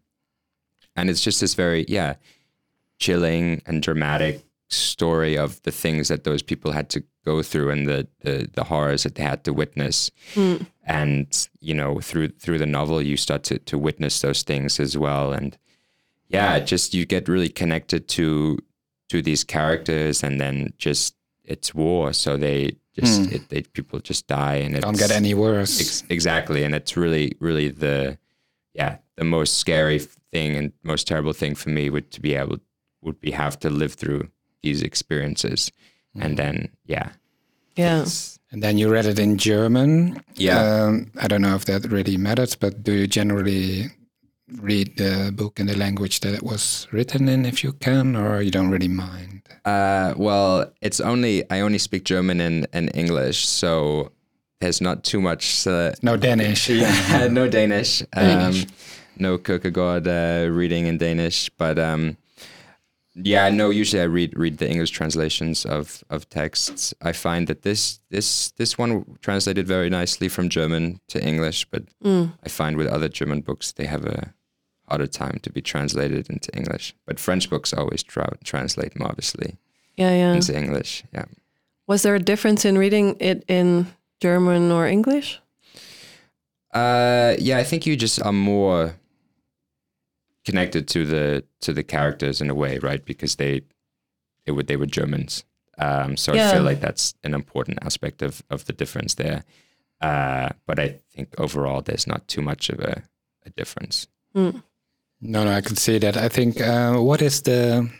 and 0.95 1.09
it's 1.09 1.23
just 1.23 1.41
this 1.41 1.55
very 1.55 1.87
yeah, 1.89 2.17
chilling 2.99 3.63
and 3.65 3.83
dramatic 3.83 4.45
story 4.71 5.37
of 5.37 5.61
the 5.63 5.73
things 5.73 6.09
that 6.09 6.25
those 6.25 6.43
people 6.43 6.73
had 6.73 6.89
to 6.91 7.03
go 7.25 7.43
through 7.43 7.71
and 7.71 7.89
the 7.89 8.07
the, 8.21 8.49
the 8.53 8.65
horrors 8.65 9.03
that 9.03 9.17
they 9.17 9.23
had 9.23 9.45
to 9.45 9.53
witness. 9.53 10.11
Hmm. 10.35 10.57
And 10.85 11.49
you 11.61 11.75
know, 11.75 12.01
through 12.01 12.29
through 12.29 12.59
the 12.59 12.67
novel, 12.67 13.03
you 13.03 13.17
start 13.17 13.43
to 13.45 13.59
to 13.59 13.79
witness 13.79 14.21
those 14.21 14.43
things 14.43 14.81
as 14.81 14.97
well. 14.97 15.33
And 15.33 15.57
yeah, 16.29 16.61
just 16.61 16.95
you 16.95 17.05
get 17.05 17.29
really 17.29 17.49
connected 17.49 18.09
to 18.09 18.59
to 19.09 19.23
these 19.23 19.45
characters, 19.45 20.23
and 20.23 20.41
then 20.41 20.73
just 20.79 21.15
it's 21.45 21.75
war, 21.75 22.13
so 22.13 22.37
they 22.37 22.77
just 22.95 23.27
hmm. 23.27 23.35
it, 23.35 23.49
they, 23.49 23.63
people 23.63 23.99
just 24.01 24.27
die, 24.27 24.57
and 24.57 24.77
it 24.77 24.83
Don't 24.83 24.99
get 24.99 25.11
any 25.11 25.35
worse. 25.35 25.81
Ex- 25.81 26.05
exactly, 26.09 26.65
and 26.65 26.75
it's 26.75 26.97
really, 26.97 27.37
really 27.41 27.69
the, 27.69 28.19
yeah, 28.75 28.99
the 29.17 29.25
most 29.25 29.59
scary 29.59 29.99
thing 29.99 30.57
and 30.57 30.73
most 30.83 31.09
terrible 31.09 31.33
thing 31.33 31.55
for 31.55 31.71
me 31.71 31.91
would 31.91 32.11
to 32.13 32.21
be 32.21 32.35
able 32.35 32.59
would 33.03 33.21
be 33.21 33.31
have 33.31 33.59
to 33.59 33.71
live 33.71 33.95
through 33.95 34.29
these 34.63 34.83
experiences, 34.83 35.71
and 36.21 36.37
then 36.37 36.69
yeah, 36.87 37.11
Yeah. 37.77 38.01
it's- 38.03 38.37
And 38.53 38.63
then 38.65 38.79
you 38.79 38.91
read 38.91 39.07
it 39.07 39.19
in 39.21 39.39
German. 39.39 40.21
Yeah. 40.35 40.59
Um, 40.59 41.13
I 41.23 41.29
don't 41.29 41.41
know 41.41 41.55
if 41.55 41.67
that 41.67 41.85
really 41.93 42.17
matters, 42.17 42.57
but 42.57 42.83
do 42.83 42.93
you 42.93 43.07
generally 43.07 43.91
read 44.61 44.97
the 44.97 45.31
book 45.33 45.61
in 45.61 45.67
the 45.69 45.77
language 45.77 46.19
that 46.21 46.35
it 46.35 46.43
was 46.43 46.89
written 46.91 47.29
in 47.29 47.47
if 47.47 47.63
you 47.63 47.73
can, 47.73 48.17
or 48.17 48.43
you 48.43 48.51
don't 48.51 48.69
really 48.71 48.89
mind? 48.89 49.43
Uh, 49.65 50.15
well, 50.17 50.67
it's 50.83 50.99
only 51.01 51.45
I 51.49 51.61
only 51.61 51.79
speak 51.79 52.03
German 52.05 52.41
and, 52.41 52.67
and 52.73 52.91
English, 52.93 53.47
so 53.47 54.11
there's 54.61 54.81
not 54.81 55.05
too 55.05 55.21
much. 55.21 55.65
Uh, 55.67 55.93
No 56.03 56.17
Danish. 56.17 56.69
yeah, 56.83 57.29
no 57.31 57.47
Danish, 57.49 58.03
um, 58.17 58.67
no 59.17 59.39
Kierkegaard 59.39 60.09
uh, 60.09 60.49
reading 60.51 60.87
in 60.89 60.99
Danish, 60.99 61.51
but 61.57 61.79
um, 61.79 62.17
yeah, 63.25 63.49
no. 63.51 63.71
Usually, 63.71 64.03
I 64.03 64.07
read 64.07 64.33
read 64.37 64.59
the 64.59 64.69
English 64.71 64.91
translations 64.91 65.65
of 65.67 66.03
of 66.11 66.29
texts. 66.29 66.95
I 67.03 67.13
find 67.13 67.47
that 67.47 67.63
this 67.63 68.01
this 68.11 68.53
this 68.53 68.79
one 68.79 69.05
translated 69.21 69.67
very 69.69 69.91
nicely 69.91 70.29
from 70.29 70.49
German 70.49 71.01
to 71.09 71.19
English, 71.23 71.67
but 71.71 71.83
I 72.05 72.49
find 72.49 72.77
with 72.77 72.87
other 72.89 73.09
German 73.09 73.41
books 73.43 73.73
they 73.73 73.87
have 73.87 74.05
a 74.05 74.35
harder 74.89 75.07
time 75.07 75.39
to 75.43 75.51
be 75.53 75.63
translated 75.63 76.29
into 76.31 76.51
English. 76.57 76.95
But 77.07 77.21
French 77.21 77.49
books 77.49 77.73
always 77.73 78.03
tra- 78.03 78.37
translate 78.45 78.99
marvelously 78.99 79.57
Yeah, 79.97 80.11
yeah. 80.11 80.35
into 80.35 80.53
English. 80.57 81.05
Yeah. 81.13 81.27
Was 81.87 82.03
there 82.03 82.15
a 82.17 82.23
difference 82.25 82.65
in 82.69 82.77
reading 82.79 83.17
it 83.21 83.45
in 83.49 83.87
German 84.21 84.71
or 84.73 84.87
English? 84.87 85.41
Uh, 86.75 87.35
yeah, 87.39 87.59
I 87.59 87.65
think 87.65 87.87
you 87.87 87.97
just 87.97 88.23
are 88.23 88.33
more 88.33 88.95
connected 90.51 90.87
to 90.89 91.05
the 91.05 91.45
to 91.61 91.73
the 91.73 91.83
characters 91.83 92.41
in 92.41 92.51
a 92.51 92.55
way, 92.55 92.79
right? 92.79 93.05
Because 93.05 93.37
they 93.37 93.63
they 94.45 94.53
were 94.53 94.65
they 94.65 94.77
were 94.77 94.87
Germans, 94.87 95.45
um, 95.79 96.17
so 96.17 96.33
I 96.33 96.37
feel 96.53 96.63
like 96.71 96.81
that's 96.81 97.15
an 97.25 97.35
important 97.35 97.79
aspect 97.83 98.23
of 98.23 98.43
of 98.51 98.65
the 98.65 98.73
difference 98.73 99.15
there. 99.15 99.43
Uh, 100.03 100.49
but 100.67 100.79
I 100.79 100.99
think 101.15 101.29
overall, 101.39 101.83
there's 101.83 102.07
not 102.07 102.27
too 102.27 102.43
much 102.43 102.71
of 102.71 102.81
a, 102.81 103.03
a 103.47 103.51
difference. 103.57 104.09
No, 104.35 105.45
no, 105.45 105.53
I 105.59 105.61
can 105.61 105.77
see 105.77 105.99
that. 105.99 106.17
I 106.17 106.29
think 106.29 106.61
uh, 106.61 106.95
what 106.95 107.21
is 107.21 107.43
the, 107.43 107.91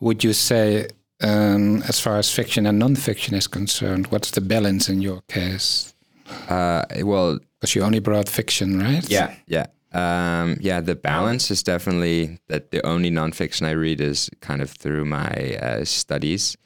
would 0.00 0.22
you 0.24 0.34
say, 0.34 0.88
um, 1.22 1.82
as 1.88 1.98
far 2.00 2.18
as 2.18 2.30
fiction 2.30 2.66
and 2.66 2.78
non-fiction 2.78 3.34
is 3.34 3.46
concerned, 3.48 4.06
what's 4.08 4.30
the 4.30 4.40
balance 4.42 4.92
in 4.92 5.00
your 5.00 5.22
case? 5.28 5.94
Uh, 6.50 6.82
well, 7.02 7.38
Because 7.60 7.74
you 7.78 7.84
only 7.86 8.00
brought 8.00 8.28
fiction, 8.28 8.78
right? 8.82 9.08
Yeah, 9.10 9.34
yeah, 9.46 9.66
um, 9.92 10.56
yeah. 10.60 10.80
The 10.80 10.94
balance 10.94 11.50
is 11.50 11.62
definitely 11.62 12.38
that 12.48 12.70
the 12.70 12.84
only 12.86 13.10
nonfiction 13.10 13.66
I 13.66 13.72
read 13.72 14.00
is 14.00 14.30
kind 14.40 14.62
of 14.62 14.70
through 14.70 15.04
my 15.04 15.56
uh, 15.60 15.84
studies. 15.84 16.56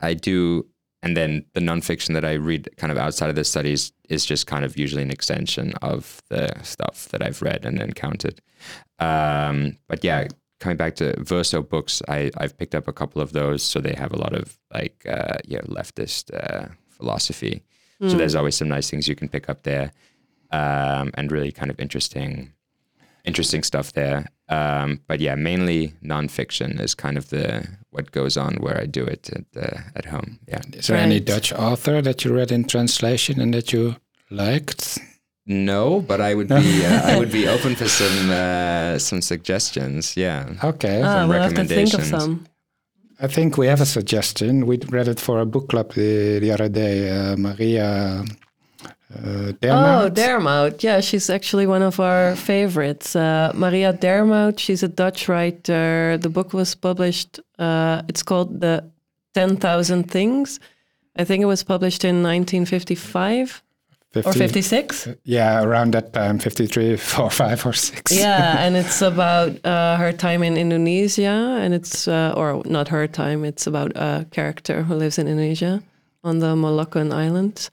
I 0.00 0.14
do, 0.14 0.66
and 1.02 1.16
then 1.16 1.44
the 1.54 1.60
nonfiction 1.60 2.14
that 2.14 2.24
I 2.24 2.34
read, 2.34 2.68
kind 2.76 2.90
of 2.90 2.98
outside 2.98 3.30
of 3.30 3.36
the 3.36 3.44
studies, 3.44 3.92
is 4.08 4.26
just 4.26 4.46
kind 4.46 4.64
of 4.64 4.76
usually 4.76 5.02
an 5.02 5.10
extension 5.10 5.72
of 5.82 6.22
the 6.28 6.50
stuff 6.62 7.08
that 7.10 7.22
I've 7.22 7.40
read 7.42 7.64
and 7.64 7.80
encountered. 7.80 8.40
Um, 8.98 9.78
but 9.88 10.04
yeah, 10.04 10.28
coming 10.60 10.76
back 10.76 10.96
to 10.96 11.14
verso 11.20 11.62
books, 11.62 12.02
I 12.08 12.30
I've 12.36 12.56
picked 12.58 12.74
up 12.74 12.88
a 12.88 12.92
couple 12.92 13.22
of 13.22 13.32
those, 13.32 13.62
so 13.62 13.80
they 13.80 13.94
have 13.94 14.12
a 14.12 14.18
lot 14.18 14.34
of 14.34 14.58
like 14.72 15.06
uh, 15.08 15.38
yeah 15.44 15.60
leftist 15.62 16.34
uh, 16.34 16.68
philosophy. 16.88 17.62
So 18.00 18.08
there's 18.18 18.34
always 18.34 18.54
some 18.54 18.68
nice 18.68 18.90
things 18.90 19.08
you 19.08 19.14
can 19.16 19.28
pick 19.28 19.48
up 19.48 19.62
there 19.62 19.90
um, 20.50 21.12
and 21.14 21.32
really 21.32 21.50
kind 21.50 21.70
of 21.70 21.80
interesting, 21.80 22.52
interesting 23.26 23.62
stuff 23.62 23.92
there. 23.92 24.26
Um, 24.48 25.00
but 25.08 25.20
yeah, 25.20 25.34
mainly 25.34 25.92
nonfiction 26.02 26.80
is 26.80 26.94
kind 26.94 27.18
of 27.18 27.28
the 27.28 27.66
what 27.90 28.12
goes 28.12 28.36
on 28.36 28.54
where 28.56 28.80
I 28.80 28.86
do 28.86 29.04
it 29.04 29.30
at 29.30 29.44
uh, 29.56 29.80
at 29.94 30.06
home. 30.06 30.38
Yeah. 30.48 30.62
Is 30.72 30.86
there 30.86 30.96
any 30.96 31.20
Dutch 31.20 31.52
author 31.52 32.00
that 32.02 32.24
you 32.24 32.34
read 32.34 32.52
in 32.52 32.64
translation 32.64 33.40
and 33.40 33.52
that 33.54 33.72
you 33.72 33.96
liked? 34.30 34.98
No, 35.46 36.00
but 36.00 36.20
I 36.20 36.34
would 36.34 36.48
be 36.48 36.86
uh, 36.86 37.02
I 37.04 37.18
would 37.18 37.32
be 37.32 37.48
open 37.48 37.74
for 37.74 37.88
some 37.88 38.30
uh, 38.30 38.98
some 38.98 39.20
suggestions. 39.22 40.16
Yeah. 40.16 40.54
Okay. 40.62 41.02
Ah, 41.02 41.26
we'll 41.26 41.42
have 41.42 41.54
to 41.54 41.64
think 41.64 41.94
of 41.94 42.00
recommendations. 42.00 42.08
some. 42.08 42.46
I 43.18 43.28
think 43.28 43.56
we 43.56 43.66
have 43.66 43.80
a 43.80 43.86
suggestion. 43.86 44.66
We 44.66 44.78
read 44.90 45.08
it 45.08 45.18
for 45.20 45.40
a 45.40 45.46
book 45.46 45.68
club 45.70 45.94
the, 45.94 46.38
the 46.38 46.52
other 46.52 46.68
day. 46.68 47.08
Uh, 47.10 47.36
Maria 47.36 48.24
uh, 49.14 49.18
Oh, 49.18 49.52
Dermoût. 49.60 50.14
Dermoût. 50.14 50.82
Yeah, 50.82 51.00
she's 51.00 51.30
actually 51.30 51.66
one 51.66 51.82
of 51.82 52.00
our 52.00 52.34
favorites. 52.36 53.14
Uh, 53.14 53.52
Maria 53.54 53.92
Dermoût, 53.92 54.58
she's 54.58 54.82
a 54.82 54.88
Dutch 54.88 55.28
writer. 55.28 56.18
The 56.18 56.28
book 56.28 56.52
was 56.52 56.74
published, 56.74 57.40
uh, 57.58 58.02
it's 58.08 58.22
called 58.22 58.60
The 58.60 58.84
10,000 59.34 60.10
Things. 60.10 60.58
I 61.16 61.24
think 61.24 61.42
it 61.42 61.46
was 61.46 61.62
published 61.62 62.04
in 62.04 62.22
1955 62.22 63.62
or 64.24 64.32
56. 64.32 65.08
Yeah, 65.24 65.62
around 65.62 65.92
that 65.92 66.12
time, 66.12 66.38
53, 66.38 66.96
4, 66.98 67.30
5, 67.30 67.66
or 67.66 67.72
6. 67.72 68.12
yeah, 68.12 68.56
and 68.64 68.76
it's 68.76 69.02
about 69.02 69.64
uh, 69.64 69.96
her 69.98 70.12
time 70.12 70.42
in 70.42 70.56
Indonesia, 70.56 71.58
and 71.60 71.74
it's 71.74 72.08
uh, 72.08 72.32
or 72.36 72.62
not 72.64 72.88
her 72.88 73.06
time. 73.06 73.44
It's 73.44 73.66
about 73.66 73.92
a 73.94 74.26
character 74.30 74.82
who 74.82 74.94
lives 74.94 75.18
in 75.18 75.28
Indonesia 75.28 75.82
on 76.24 76.38
the 76.40 76.54
Moluccan 76.56 77.12
Islands. 77.12 77.70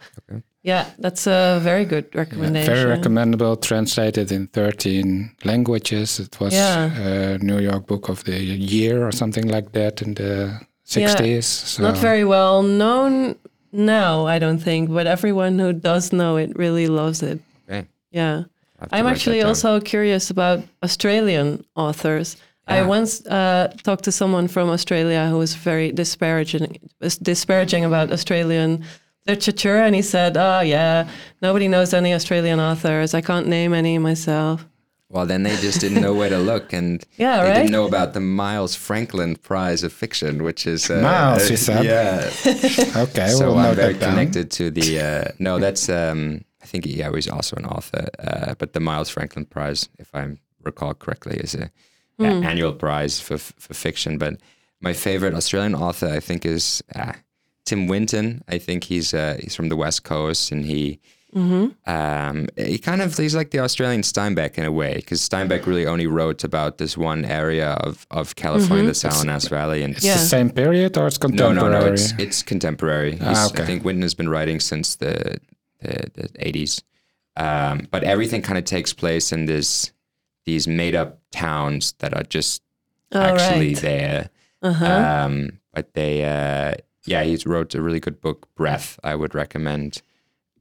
Yeah, 0.64 0.86
that's 0.98 1.28
a 1.28 1.60
very 1.62 1.84
good 1.86 2.06
recommendation. 2.16 2.74
Very 2.74 2.90
recommendable, 2.90 3.58
translated 3.58 4.32
in 4.32 4.48
13 4.48 5.32
languages. 5.44 6.20
It 6.20 6.40
was 6.40 6.54
Yeah. 6.54 6.90
a 6.98 7.38
New 7.40 7.60
York 7.60 7.86
Book 7.86 8.10
of 8.10 8.24
the 8.24 8.40
Year 8.42 9.06
or 9.06 9.12
something 9.12 9.48
like 9.50 9.74
that 9.74 10.02
in 10.02 10.14
the 10.14 10.60
60s. 10.86 11.46
So 11.46 11.84
Not 11.84 11.98
very 11.98 12.24
well 12.24 12.64
known 12.64 13.36
now, 13.74 14.26
I 14.26 14.40
don't 14.40 14.60
think, 14.64 14.90
but 14.90 15.06
everyone 15.06 15.60
who 15.60 15.74
does 15.74 16.12
know 16.14 16.38
it 16.38 16.52
really 16.58 16.88
loves 16.88 17.22
it. 17.22 17.40
Okay. 17.70 17.88
Yeah. 18.12 18.44
I'll 18.80 18.80
have 18.80 18.90
to 18.90 18.96
I'm 18.96 19.08
actually 19.08 19.42
also 19.42 19.80
curious 19.82 20.30
about 20.30 20.60
Australian 20.82 21.66
authors. 21.76 22.38
I 22.68 22.82
once 22.84 23.26
uh, 23.28 23.68
talked 23.84 24.06
to 24.06 24.12
someone 24.12 24.48
from 24.48 24.70
Australia 24.70 25.28
who 25.30 25.38
was 25.38 25.54
very 25.54 25.92
disparaging, 25.92 26.78
disparaging 27.22 27.84
about 27.84 28.12
Australian 28.12 28.86
literature, 29.28 29.78
and 29.78 29.96
he 29.96 30.02
said, 30.02 30.38
"Oh 30.38 30.62
yeah, 30.62 31.08
nobody 31.42 31.68
knows 31.68 31.94
any 31.94 32.14
Australian 32.14 32.60
authors. 32.60 33.14
I 33.14 33.22
can't 33.22 33.48
name 33.48 33.74
any 33.74 33.98
myself." 33.98 34.66
Well, 35.10 35.28
then 35.28 35.44
they 35.44 35.56
just 35.58 35.80
didn't 35.80 36.02
know 36.02 36.16
where 36.16 36.30
to 36.30 36.40
look, 36.40 36.74
and 36.74 37.04
Yeah, 37.18 37.44
they 37.44 37.50
right? 37.50 37.56
didn't 37.58 37.72
know 37.72 37.86
about 37.86 38.14
the 38.14 38.20
Miles 38.20 38.74
Franklin 38.76 39.36
Prize 39.36 39.84
of 39.84 39.94
Fiction, 39.94 40.44
which 40.44 40.66
is 40.66 40.90
uh, 40.90 41.02
Miles, 41.02 41.50
you 41.50 41.54
uh, 41.54 41.58
said? 41.68 41.86
Yeah. 41.86 42.98
Okay, 43.04 43.28
so 43.30 43.50
we'll 43.50 43.60
I'm 43.60 43.64
note 43.66 43.76
very 43.76 43.94
that 43.94 44.00
down. 44.00 44.10
connected 44.16 44.50
to 44.52 44.72
the. 44.72 45.00
Uh, 45.00 45.32
no, 45.40 45.60
that's. 45.60 45.88
Um, 45.88 46.44
I 46.64 46.66
think 46.66 46.86
yeah, 46.88 47.10
he 47.10 47.16
was 47.16 47.28
also 47.28 47.56
an 47.58 47.66
author, 47.66 48.08
uh, 48.20 48.56
but 48.58 48.74
the 48.74 48.80
Miles 48.80 49.10
Franklin 49.10 49.46
Prize, 49.46 49.90
if 50.00 50.16
I 50.16 50.38
recall 50.64 50.94
correctly, 50.94 51.38
is 51.38 51.54
a 51.56 51.70
yeah, 52.18 52.30
annual 52.32 52.74
prize 52.74 53.20
for 53.20 53.38
for 53.38 53.74
fiction. 53.74 54.18
But 54.18 54.40
my 54.82 54.94
favorite 54.94 55.34
Australian 55.36 55.76
author, 55.76 56.08
I 56.08 56.22
think, 56.22 56.46
is 56.46 56.82
uh, 56.96 57.14
Tim 57.66 57.88
Winton. 57.88 58.44
I 58.48 58.58
think 58.58 58.84
he's 58.86 59.14
uh, 59.14 59.38
he's 59.42 59.56
from 59.56 59.70
the 59.70 59.76
West 59.78 60.04
Coast, 60.04 60.52
and 60.52 60.66
he. 60.66 61.00
Um, 61.36 62.48
he 62.58 62.78
kind 62.78 63.02
of 63.02 63.18
he's 63.18 63.36
like 63.36 63.50
the 63.50 63.60
Australian 63.60 64.02
Steinbeck 64.04 64.58
in 64.60 64.66
a 64.66 64.72
way 64.72 64.94
because 64.96 65.20
Steinbeck 65.20 65.66
really 65.66 65.86
only 65.88 66.06
wrote 66.06 66.44
about 66.44 66.78
this 66.78 66.96
one 66.96 67.26
area 67.26 67.72
of, 67.72 68.06
of 68.12 68.36
California, 68.36 68.86
the 68.86 68.94
Salinas 68.94 69.48
Valley, 69.48 69.82
and 69.82 69.96
It's 69.96 70.06
Yeah. 70.06 70.14
the 70.14 70.20
same 70.26 70.52
period 70.52 70.96
or 70.98 71.08
it's 71.08 71.18
contemporary? 71.18 71.56
no, 71.56 71.70
no. 71.70 71.86
no, 71.88 71.94
It's 71.94 72.14
it's 72.20 72.44
contemporary. 72.44 73.18
Ah, 73.20 73.48
okay. 73.48 73.64
I 73.64 73.66
think 73.66 73.84
Winton 73.84 74.04
has 74.04 74.14
been 74.14 74.30
writing 74.30 74.60
since 74.60 74.96
the 74.96 75.40
the, 75.82 76.12
the 76.14 76.30
80s. 76.40 76.84
Um, 77.36 77.88
but 77.90 78.04
everything 78.04 78.42
kind 78.44 78.58
of 78.60 78.64
takes 78.66 78.94
place 78.94 79.32
in 79.32 79.46
this 79.48 79.92
these 80.46 80.68
made 80.68 80.94
up 80.96 81.20
towns 81.32 81.94
that 82.00 82.14
are 82.14 82.24
just 82.24 82.62
Oh, 83.12 83.20
actually 83.22 83.74
right. 83.74 83.82
there. 83.82 84.30
Uh-huh. 84.62 84.86
Um, 84.86 85.60
but 85.74 85.94
they, 85.94 86.24
uh, 86.26 86.76
yeah, 87.06 87.24
he 87.24 87.38
wrote 87.46 87.76
a 87.76 87.82
really 87.82 88.00
good 88.00 88.22
book, 88.22 88.48
Breath. 88.56 89.00
I 89.04 89.16
would 89.16 89.34
recommend 89.36 90.02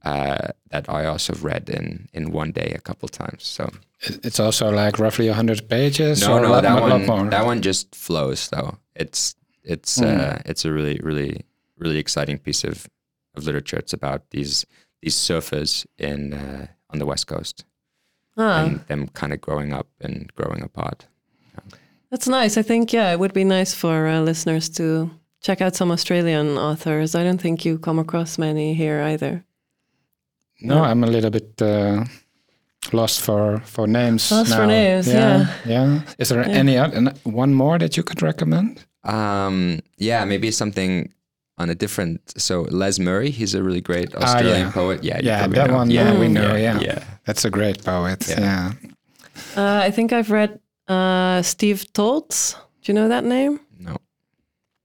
uh, 0.05 0.49
that 0.69 0.89
I 0.89 1.05
also 1.05 1.33
read 1.35 1.69
in 1.69 2.07
in 2.13 2.31
one 2.31 2.51
day 2.51 2.73
a 2.75 2.81
couple 2.81 3.07
times. 3.09 3.43
So 3.45 3.69
It's 4.23 4.39
also 4.39 4.69
like 4.71 4.99
roughly 4.99 5.27
100 5.29 5.69
pages 5.69 6.21
no, 6.21 6.33
or 6.33 6.41
no, 6.41 6.47
a 6.47 6.49
lot, 6.49 6.63
that 6.63 6.77
a 6.77 6.81
lot 6.81 6.89
one 6.91 7.05
more? 7.05 7.29
that 7.29 7.45
one 7.45 7.61
just 7.61 7.95
flows 7.95 8.49
though. 8.49 8.77
It's 8.95 9.35
it's 9.63 10.01
uh, 10.01 10.41
it's 10.45 10.65
a 10.65 10.71
really 10.73 10.99
really 11.03 11.45
really 11.77 11.97
exciting 11.99 12.37
piece 12.39 12.63
of 12.67 12.87
of 13.35 13.45
literature. 13.45 13.79
It's 13.79 13.93
about 13.93 14.29
these 14.31 14.65
these 15.01 15.15
surfers 15.15 15.85
in 15.97 16.33
uh, 16.33 16.67
on 16.89 16.99
the 16.99 17.05
west 17.05 17.27
coast 17.27 17.65
Ah, 18.37 18.65
and 18.65 18.79
them 18.87 19.07
kind 19.13 19.31
of 19.33 19.39
growing 19.41 19.73
up 19.73 19.87
and 20.01 20.31
growing 20.35 20.63
apart. 20.63 21.07
that's 22.11 22.27
nice. 22.27 22.57
I 22.59 22.63
think 22.63 22.91
yeah, 22.93 23.11
it 23.13 23.19
would 23.19 23.33
be 23.33 23.43
nice 23.43 23.73
for 23.73 24.07
uh, 24.07 24.19
listeners 24.21 24.69
to 24.69 25.09
check 25.43 25.61
out 25.61 25.75
some 25.75 25.91
Australian 25.91 26.57
authors. 26.57 27.13
I 27.13 27.23
don't 27.23 27.39
think 27.39 27.65
you 27.65 27.77
come 27.77 27.99
across 27.99 28.37
many 28.37 28.73
here 28.73 29.01
either. 29.01 29.43
No, 30.61 30.83
I'm 30.83 31.03
a 31.03 31.07
little 31.07 31.29
bit 31.29 31.61
uh, 31.61 32.05
lost 32.93 33.21
for 33.21 33.61
for 33.65 33.87
names. 33.87 34.31
Lost 34.31 34.55
for 34.55 34.65
names, 34.65 35.07
yeah. 35.07 35.47
yeah. 35.65 36.01
Is 36.17 36.29
there 36.29 36.43
any 36.43 36.77
other 36.77 37.13
one 37.23 37.53
more 37.53 37.77
that 37.77 37.95
you 37.97 38.03
could 38.03 38.21
recommend? 38.21 38.85
Um, 39.03 39.79
yeah, 39.97 40.25
maybe 40.25 40.51
something 40.51 41.11
on 41.57 41.69
a 41.69 41.75
different. 41.75 42.21
So 42.37 42.61
Les 42.71 42.99
Murray, 42.99 43.29
he's 43.29 43.53
a 43.53 43.61
really 43.61 43.81
great 43.81 44.15
Australian 44.15 44.67
yeah. 44.67 44.71
poet. 44.71 45.03
Yeah, 45.03 45.19
Yeah, 45.21 45.47
that 45.47 45.67
know. 45.67 45.77
one 45.77 45.91
Yeah, 45.91 46.17
we 46.17 46.27
know. 46.29 46.55
Yeah. 46.55 46.79
yeah. 46.79 47.03
that's 47.25 47.45
a 47.45 47.49
great 47.49 47.83
poet. 47.83 48.25
Yeah. 48.27 48.39
Yeah, 48.39 48.73
Uh, 49.57 49.87
I 49.87 49.91
think 49.91 50.13
I've 50.13 50.31
read 50.31 50.59
uh, 50.87 51.41
Steve 51.41 51.85
Toltz. 51.93 52.55
Do 52.81 52.91
you 52.91 52.93
know 52.93 53.09
that 53.09 53.23
name? 53.23 53.59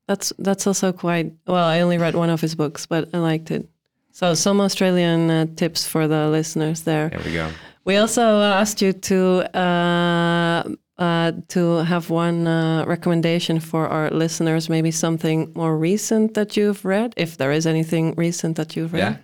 No, 0.08 0.14
That's 0.14 0.32
that's 0.38 0.66
also 0.66 0.92
quite 0.92 1.32
well. 1.46 1.64
I 1.64 1.80
only 1.80 1.98
read 1.98 2.14
one 2.14 2.30
of 2.30 2.40
his 2.40 2.54
books, 2.54 2.86
but 2.86 3.08
I 3.12 3.18
liked 3.18 3.50
it. 3.50 3.68
So 4.12 4.34
some 4.34 4.60
Australian 4.60 5.30
uh, 5.30 5.46
tips 5.56 5.86
for 5.86 6.08
the 6.08 6.28
listeners 6.28 6.82
there. 6.82 7.08
there 7.10 7.20
we 7.24 7.32
go. 7.32 7.50
We 7.84 7.96
also 7.96 8.22
uh, 8.22 8.54
asked 8.60 8.82
you 8.82 8.92
to 8.92 9.58
uh, 9.58 10.62
uh, 10.98 11.32
to 11.48 11.76
have 11.84 12.10
one 12.10 12.46
uh, 12.46 12.84
recommendation 12.86 13.60
for 13.60 13.86
our 13.88 14.10
listeners, 14.10 14.68
maybe 14.68 14.90
something 14.90 15.52
more 15.54 15.76
recent 15.76 16.34
that 16.34 16.56
you've 16.56 16.84
read, 16.84 17.14
if 17.16 17.36
there 17.36 17.52
is 17.52 17.66
anything 17.66 18.14
recent 18.16 18.56
that 18.56 18.76
you've 18.76 18.92
read. 18.92 19.00
Yeah. 19.00 19.16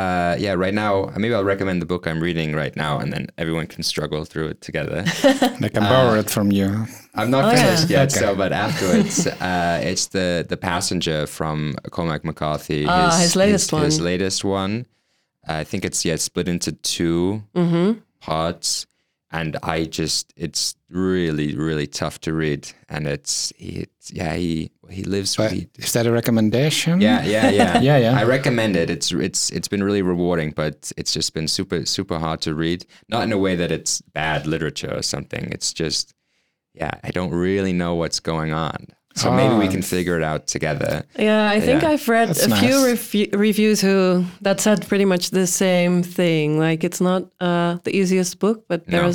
Uh, 0.00 0.34
yeah, 0.38 0.54
right 0.54 0.74
now, 0.74 1.12
maybe 1.16 1.34
I'll 1.34 1.44
recommend 1.44 1.80
the 1.80 1.86
book 1.86 2.06
I'm 2.06 2.20
reading 2.20 2.56
right 2.56 2.74
now, 2.74 2.98
and 2.98 3.12
then 3.12 3.28
everyone 3.38 3.66
can 3.68 3.82
struggle 3.84 4.24
through 4.24 4.48
it 4.48 4.60
together. 4.60 5.02
they 5.60 5.68
can 5.68 5.84
borrow 5.84 6.18
it 6.18 6.30
from 6.30 6.50
you. 6.50 6.86
I'm 7.14 7.30
not 7.30 7.44
Oh, 7.44 7.50
yeah. 7.52 7.64
finished 7.64 7.90
yet, 7.90 8.10
Okay. 8.12 8.20
so 8.26 8.34
but 8.34 8.52
afterwards, 8.52 9.26
uh, 9.26 9.80
it's 9.82 10.06
the 10.08 10.44
the 10.48 10.56
passenger 10.56 11.26
from 11.26 11.74
Cormac 11.90 12.24
McCarthy. 12.24 12.86
Ah, 12.88 13.16
his 13.20 13.36
latest 13.36 13.70
his, 13.70 13.82
His 13.82 13.98
one. 13.98 14.04
latest 14.04 14.44
one. 14.44 14.86
I 15.46 15.64
think 15.64 15.84
it's 15.84 16.04
yeah 16.04 16.16
split 16.16 16.48
into 16.48 16.72
2 16.72 17.42
Mm-hmm. 17.54 17.92
parts, 18.20 18.86
and 19.30 19.56
I 19.62 19.84
just 19.84 20.32
it's 20.36 20.74
really 20.90 21.54
really 21.56 21.86
tough 21.86 22.18
to 22.22 22.32
read, 22.32 22.72
and 22.88 23.06
it's 23.06 23.52
it's 23.58 24.10
yeah 24.12 24.34
he 24.34 24.70
he 24.90 25.04
lives. 25.04 25.36
But 25.36 25.52
he, 25.52 25.68
is 25.78 25.92
that 25.92 26.06
a 26.06 26.10
recommendation? 26.12 27.00
yeah, 27.00 27.22
yeah, 27.24 27.50
yeah, 27.50 27.80
Yeah, 27.88 27.98
yeah. 27.98 28.18
I 28.18 28.24
recommend 28.24 28.74
it. 28.76 28.90
It's 28.90 29.12
it's 29.12 29.50
it's 29.50 29.68
been 29.68 29.84
really 29.84 30.02
rewarding, 30.02 30.50
but 30.52 30.90
it's 30.96 31.12
just 31.12 31.34
been 31.34 31.46
super 31.48 31.84
super 31.86 32.18
hard 32.18 32.40
to 32.42 32.54
read. 32.54 32.86
Not 33.08 33.22
in 33.24 33.32
a 33.32 33.38
way 33.38 33.54
that 33.56 33.70
it's 33.70 34.00
bad 34.14 34.46
literature 34.46 34.92
or 34.96 35.02
something. 35.02 35.44
It's 35.52 35.72
just 35.72 36.14
yeah, 36.74 36.90
I 37.02 37.10
don't 37.10 37.30
really 37.30 37.72
know 37.72 37.94
what's 37.94 38.20
going 38.20 38.52
on. 38.52 38.86
So 39.16 39.30
maybe 39.30 39.54
we 39.54 39.68
Ah. 39.68 39.70
can 39.70 39.82
figure 39.82 40.16
it 40.16 40.24
out 40.24 40.48
together. 40.48 41.04
Yeah, 41.16 41.48
I 41.48 41.60
think 41.60 41.82
Yeah. 41.82 41.90
I've 41.90 42.08
read 42.08 42.28
That's 42.30 42.46
a 42.46 42.56
few 42.56 42.74
refu- 42.74 43.32
reviews 43.38 43.80
who 43.80 44.24
that 44.42 44.60
said 44.60 44.88
pretty 44.88 45.04
much 45.04 45.30
the 45.30 45.46
same 45.46 46.02
thing. 46.02 46.58
Like 46.58 46.82
it's 46.82 47.00
not 47.00 47.22
uh, 47.40 47.78
the 47.84 47.94
easiest 47.96 48.40
book, 48.40 48.64
but 48.68 48.88
No. 48.88 49.12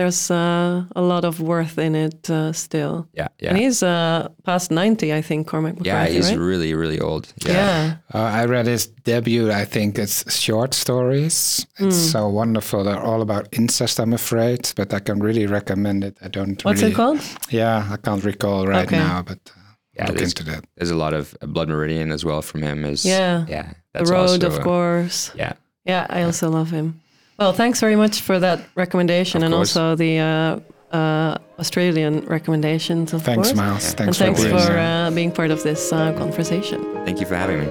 There's 0.00 0.28
there's 0.28 0.30
uh, 0.30 0.84
a 0.96 1.00
lot 1.00 1.24
of 1.24 1.38
worth 1.38 1.78
in 1.78 1.94
it 1.94 2.30
uh, 2.30 2.52
still. 2.52 3.06
Yeah, 3.12 3.28
yeah, 3.42 3.50
And 3.50 3.58
he's 3.58 3.82
uh, 3.82 4.28
past 4.44 4.70
ninety, 4.70 5.12
I 5.18 5.22
think. 5.22 5.46
Cormac 5.46 5.74
McCarthy. 5.78 5.88
yeah. 5.88 6.16
He's 6.16 6.30
right? 6.30 6.38
really 6.38 6.74
really 6.74 6.98
old. 7.00 7.24
Yeah. 7.46 7.52
yeah. 7.52 7.96
Uh, 8.14 8.40
I 8.42 8.46
read 8.46 8.66
his 8.66 8.86
debut. 9.04 9.50
I 9.62 9.66
think 9.66 9.98
it's 9.98 10.24
short 10.32 10.74
stories. 10.74 11.66
It's 11.78 11.96
so 12.12 12.28
wonderful. 12.28 12.84
They're 12.84 13.06
all 13.06 13.20
about 13.22 13.48
incest. 13.52 13.98
I'm 14.00 14.12
afraid, 14.14 14.72
but 14.76 14.92
I 14.94 15.00
can 15.00 15.18
really 15.22 15.46
recommend 15.46 16.04
it. 16.04 16.16
I 16.22 16.28
don't. 16.28 16.64
What's 16.64 16.80
really, 16.82 16.92
it 16.92 16.96
called? 16.96 17.20
Yeah, 17.50 17.92
I 17.92 17.96
can't 17.96 18.24
recall 18.24 18.66
right 18.66 18.86
Okay. 18.86 18.98
now, 18.98 19.22
but 19.22 19.38
uh, 19.56 19.60
Yeah, 19.96 20.06
look 20.08 20.16
there's- 20.16 20.30
into 20.32 20.44
that. 20.52 20.64
There's 20.76 20.90
a 20.92 20.96
lot 21.04 21.14
of 21.14 21.34
uh, 21.42 21.46
Blood 21.46 21.68
Meridian 21.68 22.10
as 22.12 22.24
well 22.24 22.42
from 22.42 22.62
him. 22.62 22.84
Is 22.84 23.04
Yeah. 23.04 23.46
yeah. 23.48 23.72
The 23.92 24.04
Road, 24.04 24.30
also, 24.30 24.46
of 24.46 24.54
uh, 24.58 24.62
course. 24.62 25.32
Yeah, 25.36 25.52
Yeah, 25.86 26.06
I 26.18 26.22
also 26.26 26.48
love 26.50 26.70
him. 26.70 27.00
Well, 27.40 27.54
thanks 27.54 27.80
very 27.80 27.96
much 27.96 28.20
for 28.20 28.38
that 28.38 28.60
recommendation 28.74 29.42
Of 29.42 29.46
and 29.46 29.54
course. 29.54 29.74
also 29.74 29.96
the 29.96 30.18
uh, 30.18 30.96
uh, 30.96 31.38
Australian 31.58 32.20
recommendations, 32.26 33.14
of 33.14 33.22
Thanks, 33.22 33.48
course. 33.48 33.56
Miles. 33.56 33.94
Thanks 33.94 34.00
and 34.00 34.16
for 34.16 34.24
thanks 34.24 34.40
being 34.44 34.58
for 34.58 34.78
uh, 34.78 35.10
being 35.14 35.32
part 35.32 35.50
of 35.50 35.62
this 35.62 35.90
uh, 35.92 36.12
conversation. 36.18 36.78
thank 37.06 37.18
you 37.18 37.26
for 37.26 37.36
having 37.36 37.60
me. 37.60 37.68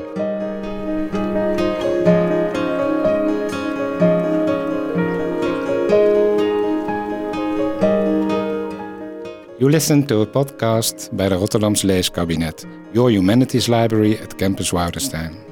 You 9.58 9.70
listen 9.70 10.06
to 10.06 10.22
a 10.22 10.26
podcast 10.28 11.10
bij 11.12 11.28
de 11.30 11.36
Rotterdamse 11.36 11.86
Leeskabinet, 11.86 12.66
your 12.92 13.12
humanities 13.12 13.68
library 13.68 14.18
at 14.20 14.36
Campus 14.36 14.70
Woudenstein. 14.72 15.49